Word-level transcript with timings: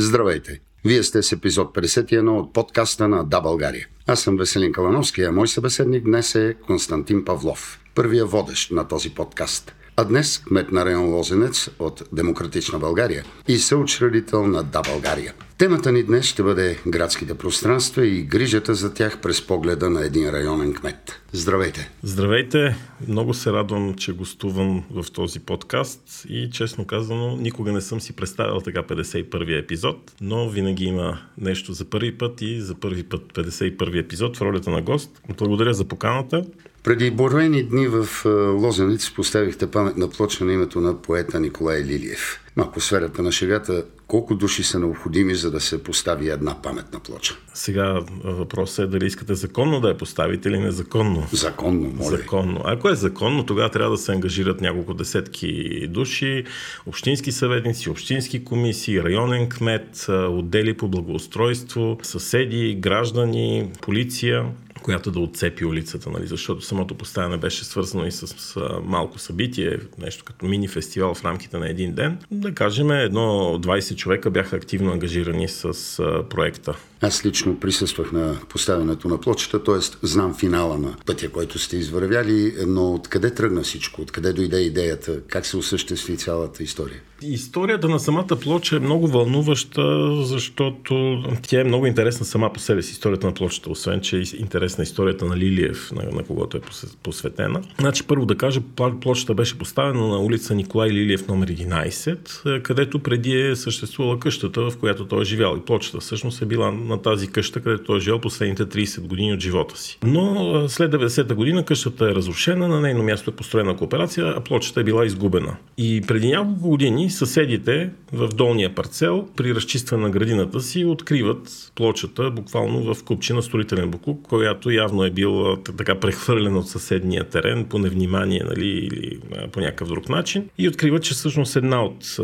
Здравейте! 0.00 0.60
Вие 0.84 1.02
сте 1.02 1.22
с 1.22 1.32
епизод 1.32 1.74
51 1.74 2.28
от 2.28 2.52
подкаста 2.52 3.08
на 3.08 3.24
Да 3.24 3.40
България. 3.40 3.86
Аз 4.06 4.20
съм 4.20 4.36
Веселин 4.36 4.72
Калановски, 4.72 5.22
а 5.22 5.32
мой 5.32 5.48
събеседник 5.48 6.04
днес 6.04 6.34
е 6.34 6.54
Константин 6.66 7.24
Павлов, 7.24 7.80
първия 7.94 8.26
водещ 8.26 8.70
на 8.70 8.88
този 8.88 9.10
подкаст. 9.10 9.74
А 10.00 10.04
днес 10.04 10.38
кмет 10.38 10.72
на 10.72 10.84
район 10.84 11.14
Лозенец 11.14 11.70
от 11.78 12.02
Демократична 12.12 12.78
България 12.78 13.24
и 13.48 13.58
съучредител 13.58 14.46
на 14.46 14.62
Да 14.62 14.82
България. 14.82 15.34
Темата 15.58 15.92
ни 15.92 16.02
днес 16.02 16.26
ще 16.26 16.42
бъде 16.42 16.78
градските 16.86 17.34
пространства 17.34 18.06
и 18.06 18.22
грижата 18.22 18.74
за 18.74 18.94
тях 18.94 19.20
през 19.20 19.46
погледа 19.46 19.90
на 19.90 20.06
един 20.06 20.30
районен 20.30 20.74
кмет. 20.74 21.20
Здравейте! 21.32 21.90
Здравейте! 22.02 22.76
Много 23.08 23.34
се 23.34 23.52
радвам, 23.52 23.94
че 23.94 24.12
гостувам 24.12 24.84
в 24.90 25.10
този 25.12 25.40
подкаст 25.40 26.24
и 26.28 26.50
честно 26.50 26.86
казано, 26.86 27.36
никога 27.36 27.72
не 27.72 27.80
съм 27.80 28.00
си 28.00 28.12
представил 28.12 28.60
така 28.60 28.82
51-и 28.82 29.58
епизод, 29.58 30.12
но 30.20 30.48
винаги 30.48 30.84
има 30.84 31.18
нещо 31.38 31.72
за 31.72 31.84
първи 31.84 32.18
път 32.18 32.42
и 32.42 32.60
за 32.60 32.74
първи 32.74 33.02
път 33.02 33.32
51-и 33.34 33.98
епизод 33.98 34.36
в 34.36 34.40
ролята 34.40 34.70
на 34.70 34.82
гост. 34.82 35.22
Благодаря 35.38 35.74
за 35.74 35.84
поканата. 35.84 36.44
Преди 36.82 37.10
броени 37.10 37.62
дни 37.62 37.88
в 37.88 38.24
Лозенец 38.58 39.10
поставихте 39.10 39.70
паметна 39.70 40.10
плоча 40.10 40.44
на 40.44 40.52
името 40.52 40.80
на 40.80 41.02
поета 41.02 41.40
Николай 41.40 41.84
Лилиев. 41.84 42.40
Малко 42.56 42.80
сферата 42.80 43.22
на 43.22 43.32
шегата, 43.32 43.84
колко 44.06 44.34
души 44.34 44.62
са 44.62 44.78
необходими, 44.78 45.34
за 45.34 45.50
да 45.50 45.60
се 45.60 45.82
постави 45.82 46.28
една 46.28 46.62
паметна 46.62 47.00
плоча? 47.00 47.36
Сега 47.54 48.00
въпросът 48.24 48.78
е 48.78 48.86
дали 48.86 49.06
искате 49.06 49.34
законно 49.34 49.80
да 49.80 49.88
я 49.88 49.96
поставите 49.96 50.48
или 50.48 50.58
незаконно. 50.58 51.26
Законно, 51.32 51.92
моля. 51.94 52.16
Законно. 52.16 52.60
Ако 52.64 52.88
е 52.88 52.94
законно, 52.94 53.46
тогава 53.46 53.70
трябва 53.70 53.90
да 53.90 53.98
се 53.98 54.12
ангажират 54.12 54.60
няколко 54.60 54.94
десетки 54.94 55.86
души, 55.88 56.44
общински 56.86 57.32
съветници, 57.32 57.90
общински 57.90 58.44
комисии, 58.44 59.02
районен 59.02 59.48
кмет, 59.48 60.06
отдели 60.08 60.74
по 60.74 60.88
благоустройство, 60.88 61.98
съседи, 62.02 62.74
граждани, 62.80 63.70
полиция 63.82 64.44
която 64.88 65.10
да 65.10 65.20
отцепи 65.20 65.64
улицата, 65.64 66.10
нали? 66.10 66.26
защото 66.26 66.64
самото 66.64 66.94
поставяне 66.94 67.36
беше 67.36 67.64
свързано 67.64 68.06
и 68.06 68.12
с, 68.12 68.26
с 68.26 68.60
малко 68.84 69.18
събитие, 69.18 69.78
нещо 69.98 70.24
като 70.24 70.46
мини 70.46 70.68
фестивал 70.68 71.14
в 71.14 71.24
рамките 71.24 71.58
на 71.58 71.68
един 71.68 71.94
ден. 71.94 72.18
Да 72.30 72.54
кажем, 72.54 72.90
едно 72.90 73.58
20 73.58 73.96
човека 73.96 74.30
бяха 74.30 74.56
активно 74.56 74.92
ангажирани 74.92 75.48
с 75.48 75.64
а, 75.98 76.28
проекта. 76.28 76.76
Аз 77.00 77.26
лично 77.26 77.60
присъствах 77.60 78.12
на 78.12 78.36
поставянето 78.48 79.08
на 79.08 79.20
плочата, 79.20 79.64
т.е. 79.64 80.06
знам 80.06 80.34
финала 80.34 80.78
на 80.78 80.96
пътя, 81.06 81.28
който 81.28 81.58
сте 81.58 81.76
извървяли, 81.76 82.54
но 82.66 82.94
откъде 82.94 83.34
тръгна 83.34 83.62
всичко? 83.62 84.02
Откъде 84.02 84.32
дойде 84.32 84.60
идеята? 84.60 85.20
Как 85.28 85.46
се 85.46 85.56
осъществи 85.56 86.16
цялата 86.16 86.62
история? 86.62 87.00
Историята 87.22 87.88
на 87.88 88.00
самата 88.00 88.36
плоча 88.42 88.76
е 88.76 88.78
много 88.78 89.08
вълнуваща, 89.08 90.16
защото 90.24 91.22
тя 91.42 91.60
е 91.60 91.64
много 91.64 91.86
интересна 91.86 92.26
сама 92.26 92.52
по 92.52 92.60
себе 92.60 92.82
си, 92.82 92.92
историята 92.92 93.26
на 93.26 93.34
плочата, 93.34 93.70
освен 93.70 94.00
че 94.00 94.18
е 94.18 94.22
интересна 94.36 94.84
историята 94.84 95.24
на 95.24 95.36
Лилиев, 95.36 95.92
на, 95.92 96.02
на 96.16 96.22
когото 96.22 96.56
е 96.56 96.60
посветена. 97.02 97.62
Значи 97.80 98.02
първо 98.06 98.26
да 98.26 98.36
кажа, 98.36 98.60
плочата 99.00 99.34
беше 99.34 99.58
поставена 99.58 100.08
на 100.08 100.18
улица 100.18 100.54
Николай 100.54 100.90
Лилиев 100.90 101.28
номер 101.28 101.48
11, 101.48 102.62
където 102.62 102.98
преди 102.98 103.40
е 103.40 103.56
съществувала 103.56 104.20
къщата, 104.20 104.70
в 104.70 104.78
която 104.80 105.06
той 105.06 105.22
е 105.22 105.24
живял. 105.24 105.56
И 105.58 105.64
плочата 105.64 106.00
всъщност 106.00 106.42
е 106.42 106.46
била 106.46 106.70
на 106.70 107.02
тази 107.02 107.28
къща, 107.28 107.60
където 107.60 107.84
той 107.84 107.96
е 107.96 108.00
живял 108.00 108.20
последните 108.20 108.64
30 108.64 109.00
години 109.00 109.32
от 109.32 109.40
живота 109.40 109.78
си. 109.78 109.98
Но 110.02 110.64
след 110.68 110.92
90-та 110.92 111.34
година 111.34 111.64
къщата 111.64 112.04
е 112.04 112.14
разрушена, 112.14 112.68
на 112.68 112.80
нейно 112.80 113.02
място 113.02 113.30
е 113.30 113.36
построена 113.36 113.76
кооперация, 113.76 114.34
а 114.36 114.40
плочата 114.40 114.80
е 114.80 114.84
била 114.84 115.06
изгубена. 115.06 115.56
И 115.78 116.02
преди 116.06 116.28
няколко 116.28 116.68
години 116.68 117.07
съседите 117.10 117.90
в 118.12 118.28
долния 118.28 118.74
парцел 118.74 119.28
при 119.36 119.54
разчистване 119.54 120.02
на 120.02 120.10
градината 120.10 120.60
си 120.60 120.84
откриват 120.84 121.72
плочата 121.74 122.30
буквално 122.30 122.94
в 122.94 123.04
купчина 123.04 123.42
строителен 123.42 123.90
буклук, 123.90 124.22
която 124.28 124.70
явно 124.70 125.04
е 125.04 125.10
бил 125.10 125.56
така 125.56 125.94
прехвърлен 125.94 126.56
от 126.56 126.68
съседния 126.68 127.24
терен 127.24 127.64
по 127.64 127.78
невнимание 127.78 128.42
нали, 128.48 128.68
или 128.68 129.18
по 129.52 129.60
някакъв 129.60 129.88
друг 129.88 130.08
начин 130.08 130.48
и 130.58 130.68
откриват, 130.68 131.02
че 131.02 131.14
всъщност 131.14 131.56
една 131.56 131.84
от, 131.84 132.16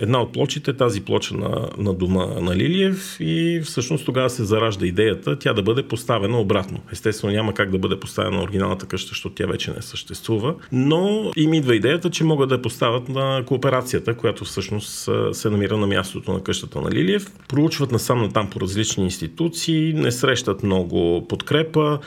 една 0.00 0.20
от 0.20 0.32
плочите, 0.32 0.72
тази 0.72 1.00
плоча 1.00 1.34
на, 1.34 1.68
на 1.78 1.94
дома 1.94 2.26
на 2.26 2.56
Лилиев 2.56 3.16
и 3.20 3.60
всъщност 3.64 4.04
тогава 4.04 4.30
се 4.30 4.44
заражда 4.44 4.86
идеята 4.86 5.38
тя 5.38 5.52
да 5.52 5.62
бъде 5.62 5.82
поставена 5.82 6.40
обратно. 6.40 6.80
Естествено 6.92 7.32
няма 7.32 7.54
как 7.54 7.70
да 7.70 7.78
бъде 7.78 8.00
поставена 8.00 8.36
на 8.36 8.42
оригиналната 8.42 8.86
къща, 8.86 9.08
защото 9.08 9.34
тя 9.34 9.46
вече 9.46 9.70
не 9.70 9.82
съществува, 9.82 10.54
но 10.72 11.32
им 11.36 11.54
идва 11.54 11.76
идеята, 11.76 12.10
че 12.10 12.24
могат 12.24 12.48
да 12.48 12.54
я 12.54 12.62
поставят 12.62 13.08
на 13.08 13.42
кооперацията, 13.46 14.14
която 14.18 14.44
всъщност 14.44 15.08
се 15.32 15.50
намира 15.50 15.76
на 15.76 15.86
мястото 15.86 16.32
на 16.32 16.42
къщата 16.42 16.80
на 16.80 16.90
Лилиев. 16.90 17.32
Проучват 17.48 17.92
насам 17.92 18.22
на 18.22 18.32
там 18.32 18.50
по 18.50 18.60
различни 18.60 19.04
институции, 19.04 19.92
не 19.92 20.12
срещат 20.12 20.62
много 20.62 21.26
подкрепа, 21.28 21.98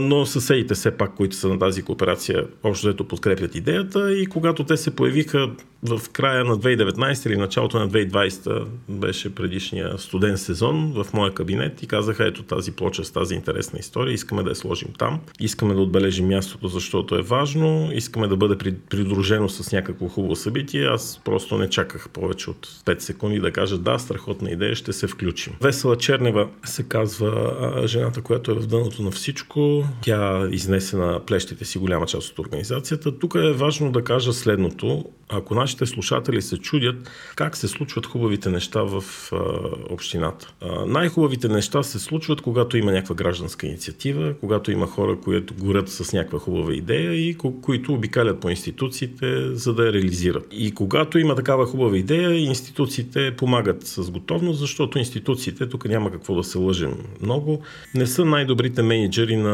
но 0.00 0.26
съседите 0.26 0.74
все 0.74 0.90
пак, 0.90 1.14
които 1.14 1.36
са 1.36 1.48
на 1.48 1.58
тази 1.58 1.82
кооперация, 1.82 2.44
общо 2.62 2.86
взето 2.86 3.08
подкрепят 3.08 3.54
идеята 3.54 4.12
и 4.12 4.26
когато 4.26 4.64
те 4.64 4.76
се 4.76 4.96
появиха 4.96 5.50
в 5.82 6.00
края 6.12 6.44
на 6.44 6.56
2019 6.56 7.26
или 7.26 7.36
началото 7.36 7.78
на 7.78 7.88
2020 7.88 8.66
беше 8.88 9.34
предишния 9.34 9.98
студен 9.98 10.38
сезон 10.38 10.92
в 10.92 11.06
моя 11.12 11.34
кабинет 11.34 11.82
и 11.82 11.86
казаха 11.86 12.26
ето 12.26 12.42
тази 12.42 12.72
плоча 12.72 13.04
с 13.04 13.10
тази 13.10 13.34
интересна 13.34 13.78
история, 13.78 14.14
искаме 14.14 14.42
да 14.42 14.50
я 14.50 14.56
сложим 14.56 14.88
там, 14.98 15.20
искаме 15.40 15.74
да 15.74 15.80
отбележим 15.80 16.26
мястото, 16.26 16.68
защото 16.68 17.16
е 17.16 17.22
важно, 17.22 17.90
искаме 17.92 18.28
да 18.28 18.36
бъде 18.36 18.74
придружено 18.90 19.48
с 19.48 19.72
някакво 19.72 20.08
хубаво 20.08 20.36
събитие. 20.36 20.84
Аз 20.84 21.20
просто 21.24 21.58
не 21.58 21.70
чаках 21.70 22.08
повече 22.08 22.50
от 22.50 22.66
5 22.66 22.98
секунди 22.98 23.38
да 23.38 23.52
кажа 23.52 23.78
да, 23.78 23.98
страхотна 23.98 24.50
идея, 24.50 24.74
ще 24.74 24.92
се 24.92 25.06
включим. 25.06 25.52
Весела 25.62 25.96
Чернева 25.96 26.48
се 26.64 26.82
казва 26.82 27.82
жената, 27.86 28.22
която 28.22 28.50
е 28.50 28.54
в 28.54 28.66
дъното 28.66 29.02
на 29.02 29.10
всичко. 29.10 29.69
Тя 30.02 30.48
изнесе 30.50 30.96
на 30.96 31.20
плещите 31.26 31.64
си 31.64 31.78
голяма 31.78 32.06
част 32.06 32.28
от 32.28 32.38
организацията. 32.38 33.18
Тук 33.18 33.34
е 33.34 33.52
важно 33.52 33.92
да 33.92 34.04
кажа 34.04 34.32
следното. 34.32 35.04
Ако 35.28 35.54
нашите 35.54 35.86
слушатели 35.86 36.42
се 36.42 36.56
чудят 36.56 37.10
как 37.36 37.56
се 37.56 37.68
случват 37.68 38.06
хубавите 38.06 38.50
неща 38.50 38.82
в 38.82 39.04
а, 39.32 39.36
общината. 39.90 40.54
А, 40.60 40.86
най-хубавите 40.86 41.48
неща 41.48 41.82
се 41.82 41.98
случват, 41.98 42.40
когато 42.40 42.76
има 42.76 42.92
някаква 42.92 43.14
гражданска 43.14 43.66
инициатива, 43.66 44.34
когато 44.40 44.70
има 44.70 44.86
хора, 44.86 45.16
които 45.24 45.54
горят 45.54 45.88
с 45.88 46.12
някаква 46.12 46.38
хубава 46.38 46.74
идея 46.74 47.14
и 47.14 47.36
ко- 47.38 47.60
които 47.60 47.92
обикалят 47.92 48.40
по 48.40 48.50
институциите, 48.50 49.54
за 49.54 49.74
да 49.74 49.86
я 49.86 49.92
реализират. 49.92 50.46
И 50.52 50.74
когато 50.74 51.18
има 51.18 51.34
такава 51.34 51.66
хубава 51.66 51.96
идея, 51.96 52.38
институциите 52.38 53.36
помагат 53.36 53.86
с 53.86 54.10
готовност, 54.10 54.58
защото 54.58 54.98
институциите, 54.98 55.68
тук 55.68 55.84
няма 55.88 56.10
какво 56.10 56.34
да 56.34 56.44
се 56.44 56.58
лъжим 56.58 56.94
много, 57.22 57.62
не 57.94 58.06
са 58.06 58.24
най-добрите 58.24 58.82
менеджери 58.82 59.36
на 59.36 59.49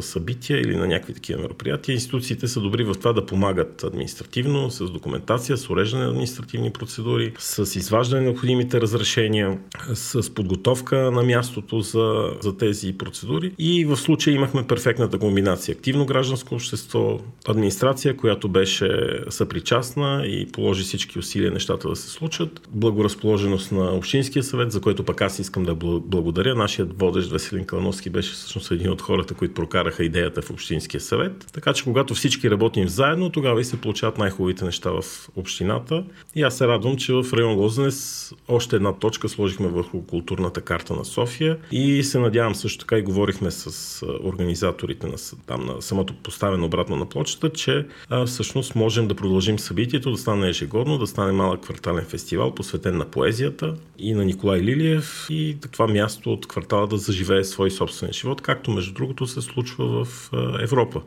събития 0.00 0.60
или 0.60 0.76
на 0.76 0.86
някакви 0.86 1.14
такива 1.14 1.42
мероприятия. 1.42 1.92
Институциите 1.92 2.48
са 2.48 2.60
добри 2.60 2.84
в 2.84 2.94
това 2.94 3.12
да 3.12 3.26
помагат 3.26 3.84
административно, 3.84 4.70
с 4.70 4.90
документация, 4.90 5.56
с 5.56 5.70
уреждане 5.70 6.04
на 6.04 6.10
административни 6.10 6.70
процедури, 6.72 7.32
с 7.38 7.76
изваждане 7.76 8.20
на 8.20 8.26
необходимите 8.26 8.80
разрешения, 8.80 9.58
с 9.94 10.34
подготовка 10.34 11.10
на 11.10 11.22
мястото 11.22 11.80
за, 11.80 12.30
за 12.40 12.56
тези 12.56 12.98
процедури. 12.98 13.52
И 13.58 13.84
в 13.84 13.96
случая 13.96 14.34
имахме 14.34 14.66
перфектната 14.66 15.18
комбинация. 15.18 15.72
Активно 15.72 16.06
гражданско 16.06 16.54
общество, 16.54 17.20
администрация, 17.48 18.16
която 18.16 18.48
беше 18.48 19.20
съпричастна 19.28 20.22
и 20.26 20.46
положи 20.52 20.82
всички 20.82 21.18
усилия 21.18 21.50
нещата 21.50 21.88
да 21.88 21.96
се 21.96 22.10
случат. 22.10 22.68
Благоразположеност 22.70 23.72
на 23.72 23.92
Общинския 23.92 24.42
съвет, 24.42 24.72
за 24.72 24.80
което 24.80 25.04
пък 25.04 25.20
аз 25.20 25.38
искам 25.38 25.62
да 25.62 25.74
благодаря. 25.74 26.54
Нашият 26.54 26.98
водещ 26.98 27.30
Веселин 27.30 27.64
Калановски 27.64 28.10
беше 28.10 28.32
всъщност 28.32 28.70
един 28.70 28.90
от 28.90 29.02
хората, 29.02 29.19
които 29.34 29.54
прокараха 29.54 30.04
идеята 30.04 30.42
в 30.42 30.50
Общинския 30.50 31.00
съвет. 31.00 31.46
Така 31.52 31.72
че 31.72 31.84
когато 31.84 32.14
всички 32.14 32.50
работим 32.50 32.88
заедно, 32.88 33.30
тогава 33.30 33.60
и 33.60 33.64
се 33.64 33.80
получават 33.80 34.18
най-хубавите 34.18 34.64
неща 34.64 34.90
в 34.90 35.28
общината. 35.36 36.04
И 36.34 36.42
аз 36.42 36.56
се 36.56 36.66
радвам, 36.66 36.96
че 36.96 37.12
в 37.12 37.26
район 37.32 37.54
Лозенец 37.54 38.32
още 38.48 38.76
една 38.76 38.92
точка 38.92 39.28
сложихме 39.28 39.68
върху 39.68 40.02
културната 40.02 40.60
карта 40.60 40.94
на 40.94 41.04
София 41.04 41.58
и 41.72 42.02
се 42.02 42.18
надявам 42.18 42.54
също 42.54 42.78
така 42.78 42.98
и 42.98 43.02
говорихме 43.02 43.50
с 43.50 44.02
организаторите 44.24 45.06
на, 45.06 45.16
там, 45.46 45.66
на 45.66 45.82
самото 45.82 46.14
поставено 46.14 46.66
обратно 46.66 46.96
на 46.96 47.06
плочата, 47.06 47.52
че 47.52 47.86
а, 48.08 48.26
всъщност 48.26 48.74
можем 48.74 49.08
да 49.08 49.14
продължим 49.14 49.58
събитието, 49.58 50.10
да 50.10 50.18
стане 50.18 50.48
ежегодно, 50.48 50.98
да 50.98 51.06
стане 51.06 51.32
малък 51.32 51.60
квартален 51.60 52.04
фестивал, 52.04 52.54
посветен 52.54 52.96
на 52.96 53.04
поезията 53.04 53.74
и 53.98 54.14
на 54.14 54.24
Николай 54.24 54.60
Лилиев 54.60 55.26
и 55.30 55.56
това 55.72 55.86
място 55.86 56.32
от 56.32 56.48
квартала 56.48 56.86
да 56.86 56.96
заживее 56.98 57.44
свой 57.44 57.70
собствен 57.70 58.12
живот, 58.12 58.40
както 58.40 58.70
между 58.70 58.92
другото 58.92 59.09
се 59.26 59.40
случва 59.40 60.04
в 60.04 60.30
Европа. 60.60 61.02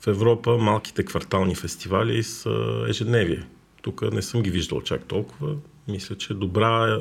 В 0.00 0.06
Европа 0.06 0.58
малките 0.58 1.04
квартални 1.04 1.54
фестивали 1.54 2.22
са 2.22 2.84
ежедневие. 2.88 3.46
Тук 3.82 4.12
не 4.12 4.22
съм 4.22 4.42
ги 4.42 4.50
виждал 4.50 4.80
чак 4.80 5.04
толкова. 5.04 5.54
Мисля, 5.88 6.16
че 6.16 6.34
добра, 6.34 6.98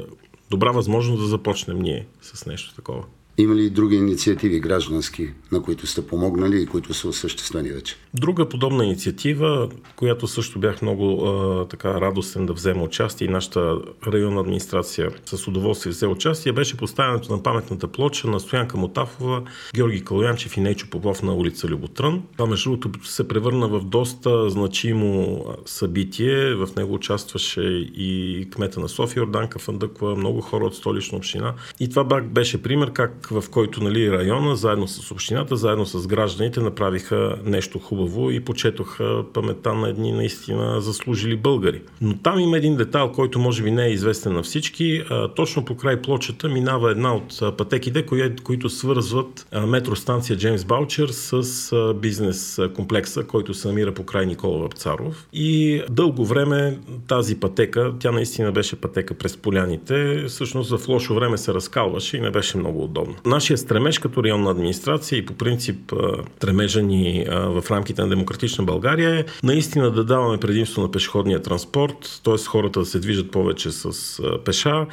добра 0.49 0.71
възможност 0.71 1.21
да 1.21 1.27
започнем 1.27 1.79
ние 1.79 2.07
с 2.21 2.45
нещо 2.45 2.75
такова. 2.75 3.03
Има 3.37 3.55
ли 3.55 3.69
други 3.69 3.95
инициативи 3.95 4.59
граждански, 4.59 5.29
на 5.51 5.61
които 5.61 5.87
сте 5.87 6.07
помогнали 6.07 6.61
и 6.61 6.65
които 6.65 6.93
са 6.93 7.07
осъществени 7.07 7.69
вече? 7.69 7.95
Друга 8.13 8.49
подобна 8.49 8.85
инициатива, 8.85 9.69
която 9.95 10.27
също 10.27 10.59
бях 10.59 10.81
много 10.81 11.25
а, 11.27 11.67
така 11.67 12.01
радостен 12.01 12.45
да 12.45 12.53
взема 12.53 12.83
участие 12.83 13.27
и 13.27 13.31
нашата 13.31 13.77
районна 14.07 14.41
администрация 14.41 15.11
с 15.25 15.47
удоволствие 15.47 15.91
взе 15.91 16.07
участие, 16.07 16.51
беше 16.51 16.77
поставянето 16.77 17.31
на 17.31 17.43
паметната 17.43 17.87
плоча 17.87 18.27
на 18.27 18.39
Стоянка 18.39 18.77
Мотафова, 18.77 19.43
Георги 19.75 20.05
Калоянчев 20.05 20.57
и 20.57 20.61
Нейчо 20.61 20.89
Попов 20.89 21.23
на 21.23 21.33
улица 21.33 21.67
Люботрън. 21.67 22.23
Това 22.37 22.49
между 22.49 22.69
другото 22.69 23.07
се 23.07 23.27
превърна 23.27 23.67
в 23.67 23.83
доста 23.83 24.49
значимо 24.49 25.43
събитие. 25.65 26.55
В 26.55 26.69
него 26.77 26.93
участваше 26.93 27.61
и 27.95 28.47
кмета 28.51 28.79
на 28.79 28.89
София 28.89 29.23
Орданка 29.23 29.59
Фандъква, 29.59 30.15
много 30.15 30.41
хора 30.41 30.65
от 30.65 30.75
столична 30.75 31.17
община. 31.17 31.53
И 31.79 31.89
това 31.89 32.21
беше 32.21 32.61
пример 32.61 32.91
как 32.93 33.22
в 33.31 33.43
който 33.51 33.83
нали, 33.83 34.11
района, 34.11 34.55
заедно 34.55 34.87
с 34.87 35.11
общината, 35.11 35.55
заедно 35.55 35.85
с 35.85 36.07
гражданите, 36.07 36.59
направиха 36.59 37.37
нещо 37.45 37.79
хубаво 37.79 38.31
и 38.31 38.39
почетоха 38.39 39.23
паметта 39.33 39.73
на 39.73 39.89
едни 39.89 40.11
наистина 40.11 40.81
заслужили 40.81 41.35
българи. 41.35 41.81
Но 42.01 42.17
там 42.17 42.39
има 42.39 42.57
един 42.57 42.75
детайл, 42.75 43.11
който 43.11 43.39
може 43.39 43.63
би 43.63 43.71
не 43.71 43.85
е 43.85 43.91
известен 43.91 44.33
на 44.33 44.43
всички. 44.43 45.03
точно 45.35 45.65
по 45.65 45.77
край 45.77 46.01
плочата 46.01 46.49
минава 46.49 46.91
една 46.91 47.15
от 47.15 47.57
пътеките, 47.57 48.05
които 48.43 48.69
свързват 48.69 49.47
метростанция 49.67 50.37
Джеймс 50.37 50.65
Баучер 50.65 51.07
с 51.07 51.93
бизнес 51.95 52.59
комплекса, 52.75 53.23
който 53.23 53.53
се 53.53 53.67
намира 53.67 53.93
по 53.93 54.05
край 54.05 54.25
Никола 54.25 54.59
Вапцаров. 54.59 55.27
И 55.33 55.81
дълго 55.89 56.25
време 56.25 56.79
тази 57.07 57.39
пътека, 57.39 57.93
тя 57.99 58.11
наистина 58.11 58.51
беше 58.51 58.75
пътека 58.75 59.13
през 59.13 59.37
поляните, 59.37 60.25
всъщност 60.27 60.77
в 60.77 60.87
лошо 60.87 61.15
време 61.15 61.37
се 61.37 61.53
разкалваше 61.53 62.17
и 62.17 62.21
не 62.21 62.31
беше 62.31 62.57
много 62.57 62.83
удобно. 62.83 63.12
Нашия 63.25 63.57
стремеж 63.57 63.99
като 63.99 64.23
районна 64.23 64.51
администрация 64.51 65.17
и 65.17 65.25
по 65.25 65.33
принцип 65.33 65.93
стремежа 66.35 66.81
ни 66.81 67.25
в 67.29 67.63
рамките 67.71 68.01
на 68.01 68.09
демократична 68.09 68.63
България 68.63 69.19
е 69.19 69.25
наистина 69.43 69.91
да 69.91 70.03
даваме 70.03 70.37
предимство 70.37 70.81
на 70.81 70.91
пешеходния 70.91 71.41
транспорт, 71.41 72.21
т.е. 72.23 72.37
хората 72.47 72.79
да 72.79 72.85
се 72.85 72.99
движат 72.99 73.31
повече 73.31 73.71
с 73.71 74.19
пеша, 74.45 74.85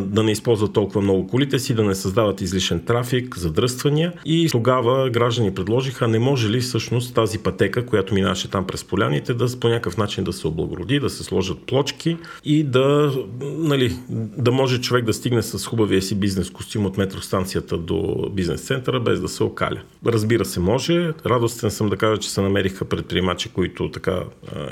да 0.00 0.22
не 0.22 0.32
използват 0.32 0.72
толкова 0.72 1.00
много 1.00 1.26
колите 1.26 1.58
си, 1.58 1.74
да 1.74 1.84
не 1.84 1.94
създават 1.94 2.40
излишен 2.40 2.84
трафик, 2.84 3.38
задръствания. 3.38 4.12
И 4.24 4.48
тогава 4.50 5.10
граждани 5.10 5.54
предложиха, 5.54 6.08
не 6.08 6.18
може 6.18 6.50
ли 6.50 6.60
всъщност 6.60 7.14
тази 7.14 7.38
пътека, 7.38 7.86
която 7.86 8.14
минаваше 8.14 8.50
там 8.50 8.66
през 8.66 8.84
поляните, 8.84 9.34
да 9.34 9.46
по 9.60 9.68
някакъв 9.68 9.96
начин 9.96 10.24
да 10.24 10.32
се 10.32 10.48
облагороди, 10.48 11.00
да 11.00 11.10
се 11.10 11.24
сложат 11.24 11.58
плочки 11.66 12.16
и 12.44 12.64
да, 12.64 13.12
нали, 13.42 13.96
да 14.38 14.52
може 14.52 14.80
човек 14.80 15.04
да 15.04 15.12
стигне 15.12 15.42
с 15.42 15.66
хубавия 15.66 16.02
си 16.02 16.14
бизнес 16.14 16.50
костюм 16.50 16.86
от 16.86 16.98
метростанция 16.98 17.37
станцията 17.38 17.78
до 17.78 18.30
бизнес 18.30 18.66
центъра, 18.66 19.00
без 19.00 19.20
да 19.20 19.28
се 19.28 19.44
окаля. 19.44 19.80
Разбира 20.06 20.44
се, 20.44 20.60
може. 20.60 21.12
Радостен 21.26 21.70
съм 21.70 21.88
да 21.88 21.96
кажа, 21.96 22.20
че 22.20 22.30
се 22.30 22.40
намериха 22.40 22.84
предприемачи, 22.84 23.48
които 23.48 23.90
така 23.90 24.22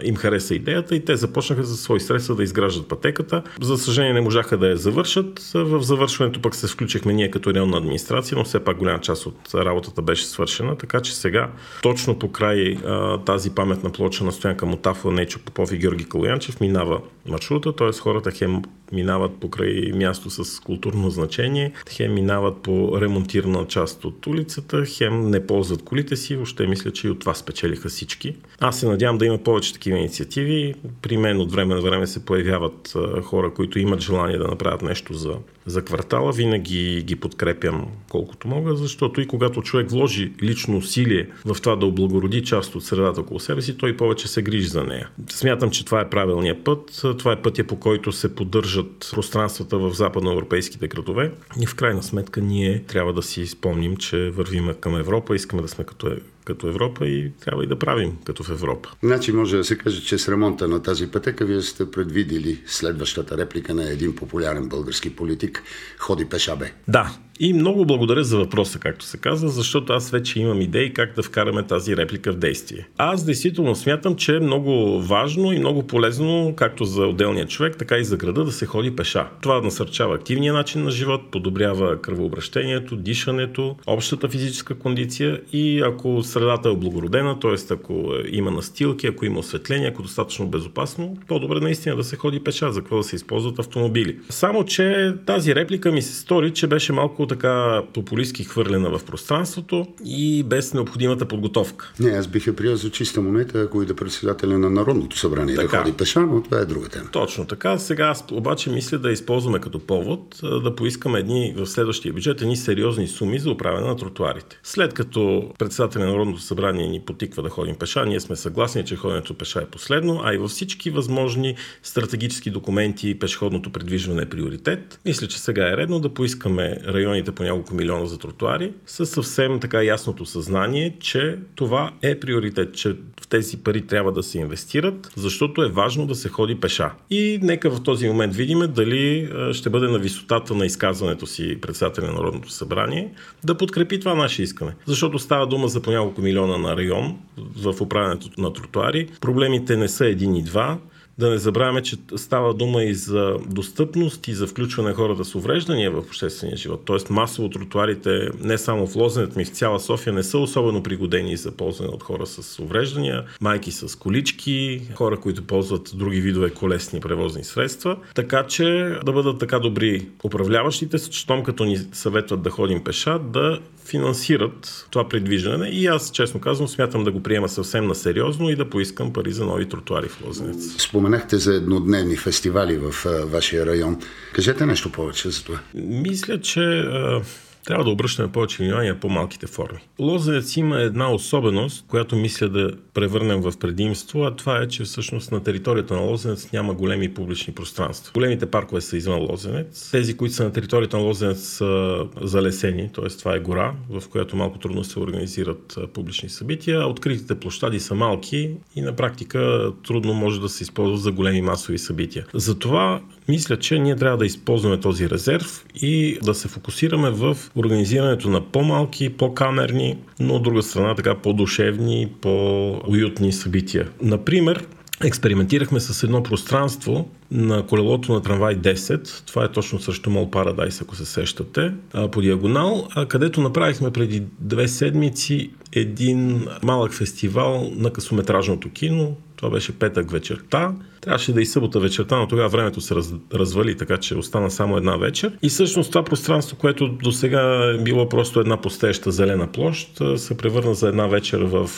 им 0.03 0.17
хареса 0.17 0.55
идеята 0.55 0.97
и 0.97 1.05
те 1.05 1.17
започнаха 1.17 1.63
за 1.63 1.77
свои 1.77 2.01
средства 2.01 2.35
да 2.35 2.43
изграждат 2.43 2.89
пътеката. 2.89 3.43
За 3.61 3.79
съжаление 3.79 4.15
не 4.15 4.21
можаха 4.21 4.59
да 4.59 4.69
я 4.69 4.77
завършат. 4.77 5.51
В 5.55 5.83
завършването 5.83 6.43
пък 6.43 6.55
се 6.55 6.67
включихме 6.67 7.13
ние 7.13 7.31
като 7.31 7.55
районна 7.55 7.77
администрация, 7.77 8.39
но 8.39 8.45
все 8.45 8.61
пак 8.61 8.77
голяма 8.77 9.01
част 9.01 9.27
от 9.27 9.55
работата 9.55 10.03
беше 10.03 10.27
свършена, 10.27 10.77
така 10.77 11.01
че 11.01 11.17
сега 11.17 11.51
точно 11.83 12.19
по 12.19 12.33
край 12.33 12.79
тази 13.27 13.51
паметна 13.51 13.93
плоча 13.93 14.25
на 14.25 14.33
Стоянка 14.33 14.67
Мотафова, 14.67 15.15
Нечо 15.15 15.39
Попов 15.45 15.73
и 15.73 15.79
Георги 15.79 16.05
Калоянчев 16.05 16.61
минава 16.61 17.01
маршрута, 17.29 17.77
т.е. 17.77 17.93
хората 17.93 18.31
хем 18.31 18.63
минават 18.93 19.41
покрай 19.41 19.93
място 19.95 20.31
с 20.31 20.61
културно 20.61 21.11
значение, 21.11 21.73
хем 21.91 22.15
минават 22.15 22.63
по 22.63 23.01
ремонтирана 23.01 23.67
част 23.67 24.05
от 24.05 24.27
улицата, 24.27 24.85
хем 24.87 25.31
не 25.31 25.47
ползват 25.47 25.83
колите 25.83 26.17
си, 26.17 26.37
въобще 26.37 26.67
мисля, 26.67 26.91
че 26.91 27.07
и 27.07 27.11
от 27.11 27.19
това 27.19 27.35
спечелиха 27.35 27.89
всички. 27.89 28.37
Аз 28.61 28.81
се 28.81 28.89
надявам 28.89 29.19
да 29.19 29.27
има 29.27 29.39
повече 29.39 29.73
такива 29.73 29.99
инициативи. 29.99 30.75
При 31.03 31.17
мен 31.17 31.41
от 31.41 31.53
време 31.53 31.75
на 31.75 31.81
време 31.81 32.07
се 32.07 32.25
появяват 32.25 32.95
хора, 33.23 33.55
които 33.55 33.79
имат 33.79 34.01
желание 34.01 34.39
да 34.39 34.49
направят 34.49 34.83
нещо 34.83 35.15
за, 35.15 35.35
за 35.67 35.83
квартала. 35.83 36.33
Винаги 36.33 37.03
ги 37.03 37.17
подкрепям 37.17 37.87
колкото 38.09 38.49
мога, 38.49 38.77
защото 38.77 39.21
и 39.21 39.27
когато 39.27 39.63
човек 39.63 39.91
вложи 39.91 40.33
лично 40.43 40.77
усилие 40.77 41.29
в 41.45 41.57
това 41.63 41.77
да 41.77 41.87
облагороди 41.87 42.45
част 42.45 42.75
от 42.75 42.85
средата 42.85 43.21
около 43.21 43.41
себе 43.41 43.63
си, 43.63 43.79
той 43.79 43.97
повече 43.97 44.29
се 44.29 44.43
грижи 44.43 44.69
за 44.69 44.85
нея. 44.85 45.09
Смятам, 45.31 45.71
че 45.71 45.85
това 45.85 46.01
е 46.01 46.11
правилният 46.11 46.65
път. 46.65 46.91
Това 47.17 47.33
е 47.33 47.43
пътя 47.43 47.65
по 47.65 47.81
който 47.81 48.13
се 48.13 48.35
поддържа 48.35 48.77
поддържат 48.77 49.11
пространствата 49.15 49.79
в 49.79 49.93
западноевропейските 49.93 50.89
градове. 50.89 51.33
И 51.61 51.67
в 51.67 51.75
крайна 51.75 52.03
сметка 52.03 52.41
ние 52.41 52.83
трябва 52.83 53.13
да 53.13 53.23
си 53.23 53.47
спомним, 53.47 53.97
че 53.97 54.31
вървиме 54.31 54.75
към 54.75 54.97
Европа, 54.97 55.37
искаме 55.37 55.63
да 55.63 55.69
сме 55.69 55.85
като 55.85 56.17
като 56.47 56.69
Европа 56.69 57.07
и 57.07 57.33
трябва 57.41 57.65
и 57.65 57.67
да 57.67 57.79
правим 57.79 58.13
като 58.25 58.43
в 58.43 58.51
Европа. 58.51 58.89
Значи 59.03 59.33
може 59.33 59.57
да 59.57 59.65
се 59.65 59.79
каже, 59.79 60.03
че 60.03 60.19
с 60.19 60.29
ремонта 60.29 60.69
на 60.69 60.83
тази 60.83 61.11
пътека 61.11 61.45
вие 61.45 61.61
сте 61.61 61.91
предвидили 61.91 62.61
следващата 62.67 63.39
реплика 63.39 63.75
на 63.75 63.91
един 63.91 64.17
популярен 64.17 64.69
български 64.69 65.17
политик 65.17 65.63
Ходи 65.99 66.25
пеша 66.25 66.57
бе. 66.57 66.73
Да, 66.89 67.17
и 67.41 67.53
много 67.53 67.87
благодаря 67.87 68.25
за 68.25 68.39
въпроса, 68.39 68.79
както 68.79 69.05
се 69.05 69.19
казва, 69.19 69.49
защото 69.49 69.93
аз 69.93 70.11
вече 70.11 70.41
имам 70.41 70.61
идеи 70.61 70.93
как 70.93 71.15
да 71.15 71.23
вкараме 71.23 71.63
тази 71.63 71.97
реплика 71.97 72.33
в 72.33 72.37
действие. 72.37 72.89
Аз 72.99 73.25
действително 73.25 73.75
смятам, 73.75 74.17
че 74.17 74.37
е 74.37 74.41
много 74.41 75.03
важно 75.03 75.53
и 75.53 75.59
много 75.59 75.87
полезно, 75.87 76.55
както 76.57 76.85
за 76.85 77.07
отделния 77.07 77.47
човек, 77.47 77.77
така 77.79 77.97
и 77.99 78.05
за 78.05 78.17
града 78.17 78.45
да 78.45 78.53
се 78.53 78.67
ходи 78.67 78.97
пеша. 78.97 79.29
Това 79.41 79.61
насърчава 79.61 80.15
активния 80.15 80.53
начин 80.53 80.85
на 80.85 80.91
живот, 80.91 81.21
подобрява 81.31 82.01
кръвообращението, 82.03 82.97
дишането, 82.97 83.77
общата 83.87 84.29
физическа 84.29 84.75
кондиция 84.75 85.41
и 85.53 85.81
ако 85.81 86.23
средата 86.37 86.69
е 86.69 86.73
облагородена, 86.73 87.41
т.е. 87.41 87.73
ако 87.75 88.13
има 88.29 88.51
настилки, 88.51 89.07
ако 89.07 89.25
има 89.25 89.39
осветление, 89.39 89.89
ако 89.89 90.03
е 90.03 90.03
достатъчно 90.03 90.47
безопасно, 90.47 91.17
по-добре 91.29 91.61
наистина 91.61 91.97
да 91.97 92.05
се 92.05 92.17
ходи 92.17 92.41
пеша, 92.41 92.73
за 92.73 92.81
какво 92.81 92.97
да 92.97 93.03
се 93.03 93.17
използват 93.17 93.59
автомобили. 93.59 94.19
Само, 94.31 94.65
че 94.65 95.15
тази 95.27 95.55
реплика 95.55 95.93
ми 95.93 96.03
се 96.03 96.15
стори, 96.15 96.51
че 96.51 96.67
беше 96.67 96.93
малко 96.93 97.27
така 97.27 97.83
популистски 97.95 98.45
хвърлена 98.45 98.99
в 98.99 99.05
пространството 99.05 99.87
и 100.05 100.43
без 100.43 100.75
необходимата 100.75 101.25
подготовка. 101.25 101.93
Не, 102.01 102.11
аз 102.11 102.27
бих 102.27 102.47
я 102.47 102.57
приел 102.57 102.77
за 102.77 102.91
чиста 102.91 103.21
монета, 103.21 103.61
ако 103.61 103.83
и 103.83 103.87
да 103.87 103.97
председателя 103.97 104.59
на 104.59 104.71
Народното 104.71 105.19
събрание 105.19 105.55
така. 105.55 105.69
да 105.69 105.79
ходи 105.79 105.93
пеша, 105.93 106.21
но 106.21 106.43
това 106.43 106.59
е 106.59 106.65
друга 106.65 106.89
тема. 106.89 107.05
Точно 107.13 107.45
така. 107.47 107.79
Сега 107.79 108.05
аз 108.05 108.25
обаче 108.33 108.71
мисля 108.71 108.99
да 108.99 109.13
използваме 109.13 109.59
като 109.59 109.79
повод 109.79 110.41
да 110.63 110.75
поискаме 110.77 111.19
едни 111.19 111.55
в 111.57 111.67
следващия 111.67 112.13
бюджет 112.13 112.43
едни 112.43 112.57
сериозни 112.57 113.09
суми 113.09 113.39
за 113.39 113.51
управяне 113.51 113.87
на 113.87 113.97
тротуарите. 113.97 114.61
След 114.63 114.95
като 114.95 115.51
председателя 115.59 116.05
на 116.07 116.17
Народното 116.27 116.47
събрание 116.47 116.89
ни 116.89 117.01
потиква 117.01 117.43
да 117.43 117.49
ходим 117.49 117.75
пеша, 117.75 118.07
ние 118.07 118.21
сме 118.21 118.37
съгласни, 118.37 118.85
че 118.85 118.97
ходенето 118.97 119.35
пеша 119.35 119.61
е 119.61 119.67
последно, 119.67 120.21
а 120.25 120.35
и 120.35 120.39
във 120.39 120.51
всички 120.51 120.91
възможни 120.91 121.55
стратегически 121.83 122.51
документи 122.51 123.19
пешеходното 123.19 123.71
придвижване 123.71 124.23
е 124.23 124.27
приоритет. 124.27 125.01
Мисля, 125.05 125.27
че 125.27 125.39
сега 125.39 125.69
е 125.69 125.77
редно 125.77 126.01
да 126.01 126.15
поискаме 126.15 126.79
районите 126.87 127.33
по 127.33 127.43
няколко 127.43 127.75
милиона 127.75 128.07
за 128.07 128.19
тротуари 128.19 128.73
с 128.87 129.07
съвсем 129.07 129.61
така 129.61 129.83
ясното 129.83 130.27
съзнание, 130.27 130.97
че 131.01 131.39
това 131.55 131.93
е 132.03 132.21
приоритет, 132.21 132.75
че 132.75 132.97
в 133.21 133.29
тези 133.29 133.57
пари 133.57 133.87
трябва 133.87 134.13
да 134.13 134.23
се 134.23 134.39
инвестират, 134.39 135.13
защото 135.17 135.63
е 135.63 135.69
важно 135.69 136.07
да 136.07 136.15
се 136.15 136.29
ходи 136.29 136.55
пеша. 136.55 136.91
И 137.11 137.39
нека 137.43 137.71
в 137.71 137.83
този 137.83 138.09
момент 138.09 138.35
видим 138.35 138.59
дали 138.69 139.31
ще 139.53 139.71
бъде 139.71 139.89
на 139.89 139.99
висотата 139.99 140.55
на 140.55 140.67
изказването 140.67 141.27
си 141.27 141.59
председателя 141.61 142.07
на 142.07 142.13
Народното 142.13 142.51
събрание 142.51 143.13
да 143.45 143.57
подкрепи 143.57 144.01
това 144.01 144.15
наше 144.15 144.43
искане. 144.43 144.73
Защото 144.87 145.19
става 145.19 145.47
дума 145.47 145.69
за 145.69 145.83
по 145.83 145.91
няколко 146.17 146.23
милиона 146.23 146.59
на 146.59 146.77
район 146.77 147.17
в 147.57 147.81
управянето 147.81 148.29
на 148.39 148.53
тротуари. 148.53 149.09
Проблемите 149.21 149.77
не 149.77 149.89
са 149.89 150.07
един 150.07 150.37
и 150.37 150.43
два. 150.43 150.79
Да 151.19 151.31
не 151.31 151.39
забравяме, 151.39 151.83
че 151.83 151.97
става 152.17 152.55
дума 152.55 152.83
и 152.85 152.95
за 152.95 153.37
достъпност 153.49 154.29
и 154.29 154.35
за 154.35 154.47
включване 154.47 154.93
хората 154.93 155.25
с 155.25 155.35
увреждания 155.35 155.91
в 155.91 155.99
обществения 155.99 156.57
живот. 156.57 156.83
Тоест 156.85 157.11
масово 157.11 157.51
тротуарите 157.51 158.29
не 158.41 158.59
само 158.59 158.87
в 158.87 158.97
Лозенец, 158.97 159.37
ми 159.37 159.45
в 159.45 159.49
цяла 159.49 159.81
София 159.81 160.13
не 160.13 160.23
са 160.23 160.39
особено 160.39 160.83
пригодени 160.83 161.37
за 161.37 161.51
ползване 161.51 161.91
от 161.91 162.03
хора 162.03 162.27
с 162.27 162.59
увреждания, 162.59 163.25
майки 163.41 163.73
с 163.73 163.99
колички, 163.99 164.83
хора, 164.95 165.21
които 165.21 165.43
ползват 165.43 165.91
други 165.95 166.21
видове 166.21 166.51
колесни 166.51 167.01
превозни 167.01 167.45
средства. 167.45 167.97
Така 168.15 168.47
че 168.47 168.99
да 169.05 169.13
бъдат 169.13 169.39
така 169.39 169.59
добри 169.59 170.09
управляващите, 170.25 170.99
щом 170.99 171.43
като 171.43 171.65
ни 171.65 171.79
съветват 171.93 172.43
да 172.43 172.51
ходим 172.51 172.85
пеша, 172.85 173.19
да 173.19 173.59
финансират 173.87 174.87
това 174.91 175.09
предвиждане 175.09 175.69
и 175.69 175.87
аз, 175.87 176.11
честно 176.11 176.41
казвам, 176.41 176.69
смятам 176.69 177.05
да 177.05 177.13
го 177.13 177.23
приема 177.23 177.49
съвсем 177.49 177.87
на 177.87 177.95
сериозно 177.95 178.51
и 178.51 178.57
да 178.57 178.71
поискам 178.71 179.13
пари 179.13 179.33
за 179.33 179.45
нови 179.45 179.69
тротуари 179.69 180.09
в 180.09 180.27
Лозенец. 180.27 180.75
Споменахте 180.79 181.39
за 181.39 181.55
еднодневни 181.55 182.17
фестивали 182.17 182.77
в 182.77 183.07
а, 183.07 183.27
вашия 183.27 183.67
район. 183.67 183.99
Кажете 184.33 184.67
нещо 184.67 184.93
повече 184.93 185.31
за 185.31 185.45
това. 185.45 185.59
Мисля, 185.75 186.41
че 186.41 186.61
а, 186.61 187.23
трябва 187.67 187.85
да 187.85 187.91
обръщаме 187.91 188.33
повече 188.33 188.63
внимание 188.63 189.01
по-малките 189.01 189.47
форми. 189.47 189.79
Лозенец 190.01 190.57
има 190.57 190.81
една 190.81 191.13
особеност, 191.13 191.85
която 191.89 192.17
мисля 192.17 192.49
да 192.49 192.73
превърнем 192.95 193.41
в 193.41 193.53
предимство, 193.61 194.25
а 194.25 194.37
това 194.37 194.63
е, 194.63 194.69
че 194.69 194.85
всъщност 194.85 195.33
на 195.33 195.43
територията 195.43 195.95
на 195.95 196.01
Лозенец 196.01 196.53
няма 196.53 196.75
големи 196.75 197.15
публични 197.15 197.55
пространства. 197.55 198.13
Големите 198.15 198.47
паркове 198.47 198.81
са 198.81 198.97
извън 198.97 199.21
Лозенец. 199.31 199.91
Тези, 199.91 200.17
които 200.17 200.35
са 200.35 200.45
на 200.45 200.53
територията 200.53 200.97
на 200.97 201.03
Лозенец 201.03 201.41
са 201.41 201.99
залесени, 202.23 202.91
т.е. 202.95 203.09
това 203.09 203.35
е 203.35 203.41
гора, 203.41 203.75
в 203.91 204.09
която 204.09 204.37
малко 204.37 204.59
трудно 204.59 204.85
се 204.85 204.99
организират 204.99 205.79
публични 205.95 206.29
събития. 206.29 206.87
Откритите 206.87 207.35
площади 207.35 207.81
са 207.81 207.95
малки 207.95 208.51
и 208.77 208.81
на 208.81 208.97
практика 208.97 209.73
трудно 209.87 210.15
може 210.15 210.41
да 210.41 210.49
се 210.49 210.63
използват 210.63 211.01
за 211.01 211.13
големи 211.13 211.43
масови 211.43 211.79
събития. 211.79 212.27
Затова 212.35 213.01
мисля, 213.29 213.59
че 213.59 213.79
ние 213.79 213.97
трябва 213.97 214.19
да 214.19 214.27
използваме 214.27 214.81
този 214.81 215.11
резерв 215.11 215.65
и 215.75 216.19
да 216.23 216.35
се 216.35 216.49
фокусираме 216.49 217.11
в 217.11 217.37
организирането 217.57 218.29
на 218.29 218.41
по-малки, 218.41 219.09
по-камерни, 219.09 219.99
но 220.21 220.35
от 220.35 220.43
друга 220.43 220.63
страна 220.63 220.95
така 220.95 221.15
по-душевни, 221.15 222.09
по-уютни 222.21 223.33
събития. 223.33 223.89
Например, 224.03 224.67
експериментирахме 225.05 225.81
с 225.81 226.03
едно 226.03 226.23
пространство 226.23 227.09
на 227.31 227.67
колелото 227.67 228.13
на 228.13 228.23
трамвай 228.23 228.57
10. 228.57 229.27
Това 229.27 229.45
е 229.45 229.53
точно 229.53 229.81
срещу 229.81 230.11
Мол 230.11 230.31
Парадайс, 230.31 230.83
ако 230.83 230.97
се 230.97 231.05
сещате, 231.05 231.73
по 232.13 232.21
диагонал, 232.21 232.89
където 233.09 233.41
направихме 233.41 233.91
преди 233.91 234.23
две 234.41 234.69
седмици 234.69 235.51
един 235.73 236.47
малък 236.63 236.93
фестивал 236.93 237.73
на 237.77 237.93
късометражното 237.93 238.71
кино. 238.71 239.17
Това 239.37 239.51
беше 239.51 239.79
петък 239.79 240.11
вечерта. 240.11 240.75
Трябваше 241.07 241.33
да 241.33 241.43
и 241.43 241.47
събота 241.47 241.81
вечерта, 241.81 242.19
но 242.19 242.29
тогава 242.29 242.49
времето 242.49 242.81
се 242.81 242.95
раз, 242.95 243.15
развали, 243.35 243.77
така 243.77 243.97
че 243.97 244.15
остана 244.15 244.51
само 244.51 244.77
една 244.77 244.97
вечер. 244.97 245.33
И 245.43 245.49
всъщност 245.49 245.93
това 245.93 246.05
пространство, 246.05 246.57
което 246.57 246.89
до 246.89 247.13
сега 247.13 247.73
е 247.75 247.83
било 247.83 248.09
просто 248.09 248.41
една 248.41 248.61
постеща 248.61 249.11
зелена 249.11 249.53
площ, 249.53 250.03
се 250.17 250.37
превърна 250.37 250.75
за 250.75 250.89
една 250.89 251.07
вечер 251.07 251.41
в 251.41 251.71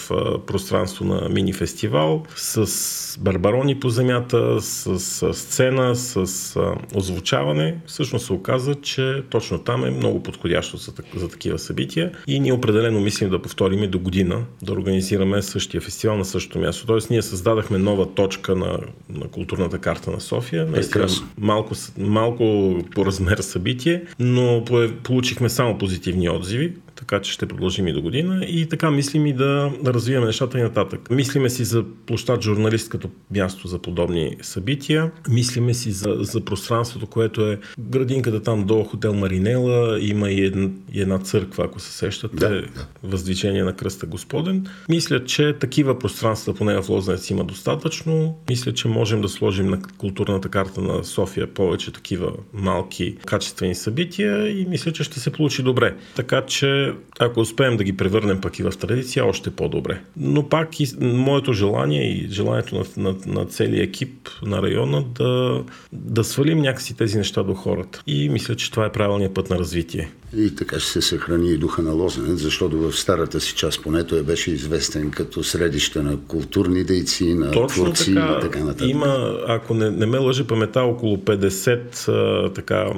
пространство 0.47 1.05
на 1.05 1.29
мини 1.29 1.53
фестивал 1.53 2.23
с 2.37 3.19
барбарони 3.21 3.81
по 3.81 3.89
земята, 3.89 4.61
с, 4.61 4.99
с 4.99 5.35
сцена, 5.35 5.97
с 5.97 6.57
озвучаване. 6.95 7.81
Всъщност 7.87 8.27
се 8.27 8.33
оказа, 8.33 8.75
че 8.75 9.23
точно 9.31 9.59
там 9.59 9.85
е 9.85 9.91
много 9.91 10.23
подходящо 10.23 10.77
за, 10.77 10.93
за 11.17 11.29
такива 11.29 11.59
събития 11.59 12.13
и 12.27 12.41
ние 12.41 12.53
определено 12.53 13.01
мислим 13.01 13.31
да 13.31 13.43
повторим 13.43 13.83
и 13.83 13.89
до 13.89 13.99
година 13.99 14.45
да 14.63 14.73
организираме 14.73 15.43
същия 15.43 15.81
фестивал 15.81 16.17
на 16.17 16.25
същото 16.25 16.59
място. 16.59 16.87
Тоест 16.87 17.11
ние 17.11 17.23
създадахме 17.23 17.79
нова 17.79 18.15
точка 18.15 18.57
на 18.57 18.79
на 19.19 19.29
културната 19.29 19.79
карта 19.79 20.11
на 20.11 20.21
София. 20.21 20.67
Наистина 20.67 21.07
малко, 21.39 21.75
малко 21.99 22.75
по 22.95 23.07
размер 23.07 23.39
събитие, 23.39 24.03
но 24.19 24.65
получихме 25.03 25.49
само 25.49 25.79
позитивни 25.79 26.31
отзиви 26.31 26.73
така 26.99 27.21
че 27.21 27.33
ще 27.33 27.47
продължим 27.47 27.89
и 27.89 27.93
до 27.93 28.03
година 28.03 28.45
и 28.45 28.69
така 28.69 28.91
мислим 28.91 29.27
и 29.27 29.33
да, 29.33 29.73
да 29.83 29.95
развиваме 29.95 30.27
нещата 30.27 30.59
и 30.59 30.63
нататък. 30.63 31.11
Мислиме 31.11 31.51
си 31.51 31.65
за 31.65 31.85
площад 32.07 32.43
журналист 32.43 32.89
като 32.89 33.11
място 33.31 33.69
за 33.69 33.79
подобни 33.79 34.37
събития, 34.43 35.11
мислиме 35.29 35.75
си 35.75 35.91
за, 35.91 36.17
за 36.21 36.45
пространството, 36.45 37.07
което 37.07 37.47
е 37.47 37.59
градинката 37.79 38.43
там 38.43 38.65
до 38.65 38.85
хотел 38.85 39.15
Маринела, 39.15 40.01
има 40.01 40.31
и 40.31 40.45
една, 40.45 40.69
и 40.93 41.01
една 41.01 41.19
църква, 41.19 41.65
ако 41.65 41.81
се 41.81 41.93
сещате, 41.93 42.37
да, 42.37 42.49
да. 42.49 42.87
въздвижение 43.03 43.65
на 43.65 43.77
кръста 43.77 44.07
Господен. 44.07 44.67
Мисля, 44.89 45.25
че 45.25 45.53
такива 45.53 45.99
пространства, 45.99 46.55
поне 46.55 46.83
в 46.83 46.89
Лознец 46.89 47.31
има 47.31 47.45
достатъчно. 47.45 48.39
Мисля, 48.51 48.75
че 48.75 48.89
можем 48.89 49.21
да 49.21 49.29
сложим 49.29 49.67
на 49.67 49.83
културната 49.99 50.49
карта 50.49 50.81
на 50.81 51.05
София 51.05 51.47
повече 51.47 51.93
такива 51.93 52.33
малки 52.53 53.17
качествени 53.27 53.75
събития 53.75 54.61
и 54.61 54.67
мисля, 54.69 54.93
че 54.93 55.05
ще 55.05 55.21
се 55.21 55.31
получи 55.31 55.63
добре. 55.63 55.97
Така 56.17 56.47
че 56.47 56.88
ако 57.19 57.41
успеем 57.41 57.77
да 57.77 57.85
ги 57.85 57.97
превърнем 57.97 58.41
пък 58.41 58.59
и 58.59 58.63
в 58.63 58.71
традиция, 58.71 59.27
още 59.27 59.51
по-добре. 59.51 60.01
Но 60.17 60.49
пак 60.49 60.81
и 60.81 60.87
моето 61.01 61.53
желание 61.53 62.03
и 62.03 62.29
желанието 62.31 62.75
на, 62.75 62.85
на, 62.97 63.17
на 63.27 63.47
целия 63.47 63.83
екип 63.83 64.29
на 64.43 64.63
района 64.63 65.05
да, 65.15 65.65
да 65.93 66.25
свалим 66.25 66.59
някакси 66.59 66.97
тези 66.97 67.19
неща 67.19 67.43
до 67.43 67.55
хората. 67.55 68.03
И 68.07 68.29
мисля, 68.29 68.57
че 68.57 68.71
това 68.71 68.87
е 68.87 68.93
правилният 68.93 69.35
път 69.35 69.51
на 69.51 69.59
развитие. 69.59 70.11
И 70.37 70.55
така 70.55 70.81
ще 70.81 70.91
се 70.91 71.03
съхрани 71.03 71.51
и 71.51 71.57
духа 71.57 71.83
на 71.83 71.93
Лозенец, 71.93 72.41
защото 72.41 72.79
в 72.79 72.93
старата 72.93 73.41
си 73.41 73.55
част 73.55 73.83
поне 73.83 74.05
той 74.05 74.23
беше 74.23 74.51
известен 74.51 75.11
като 75.11 75.45
средище 75.45 76.03
на 76.03 76.17
културни 76.17 76.85
дейци, 76.85 77.35
на 77.35 77.51
Точно 77.51 77.85
творци 77.85 78.15
така, 78.15 78.37
и 78.39 78.41
така 78.41 78.65
нататък. 78.65 78.89
Има, 78.89 79.39
ако 79.47 79.75
не, 79.75 79.91
не 79.91 80.07
ме 80.07 80.19
лъжи 80.19 80.45
памета, 80.45 80.83
около 80.83 81.17
50 81.17 82.09
а, 82.09 82.53
така, 82.53 82.93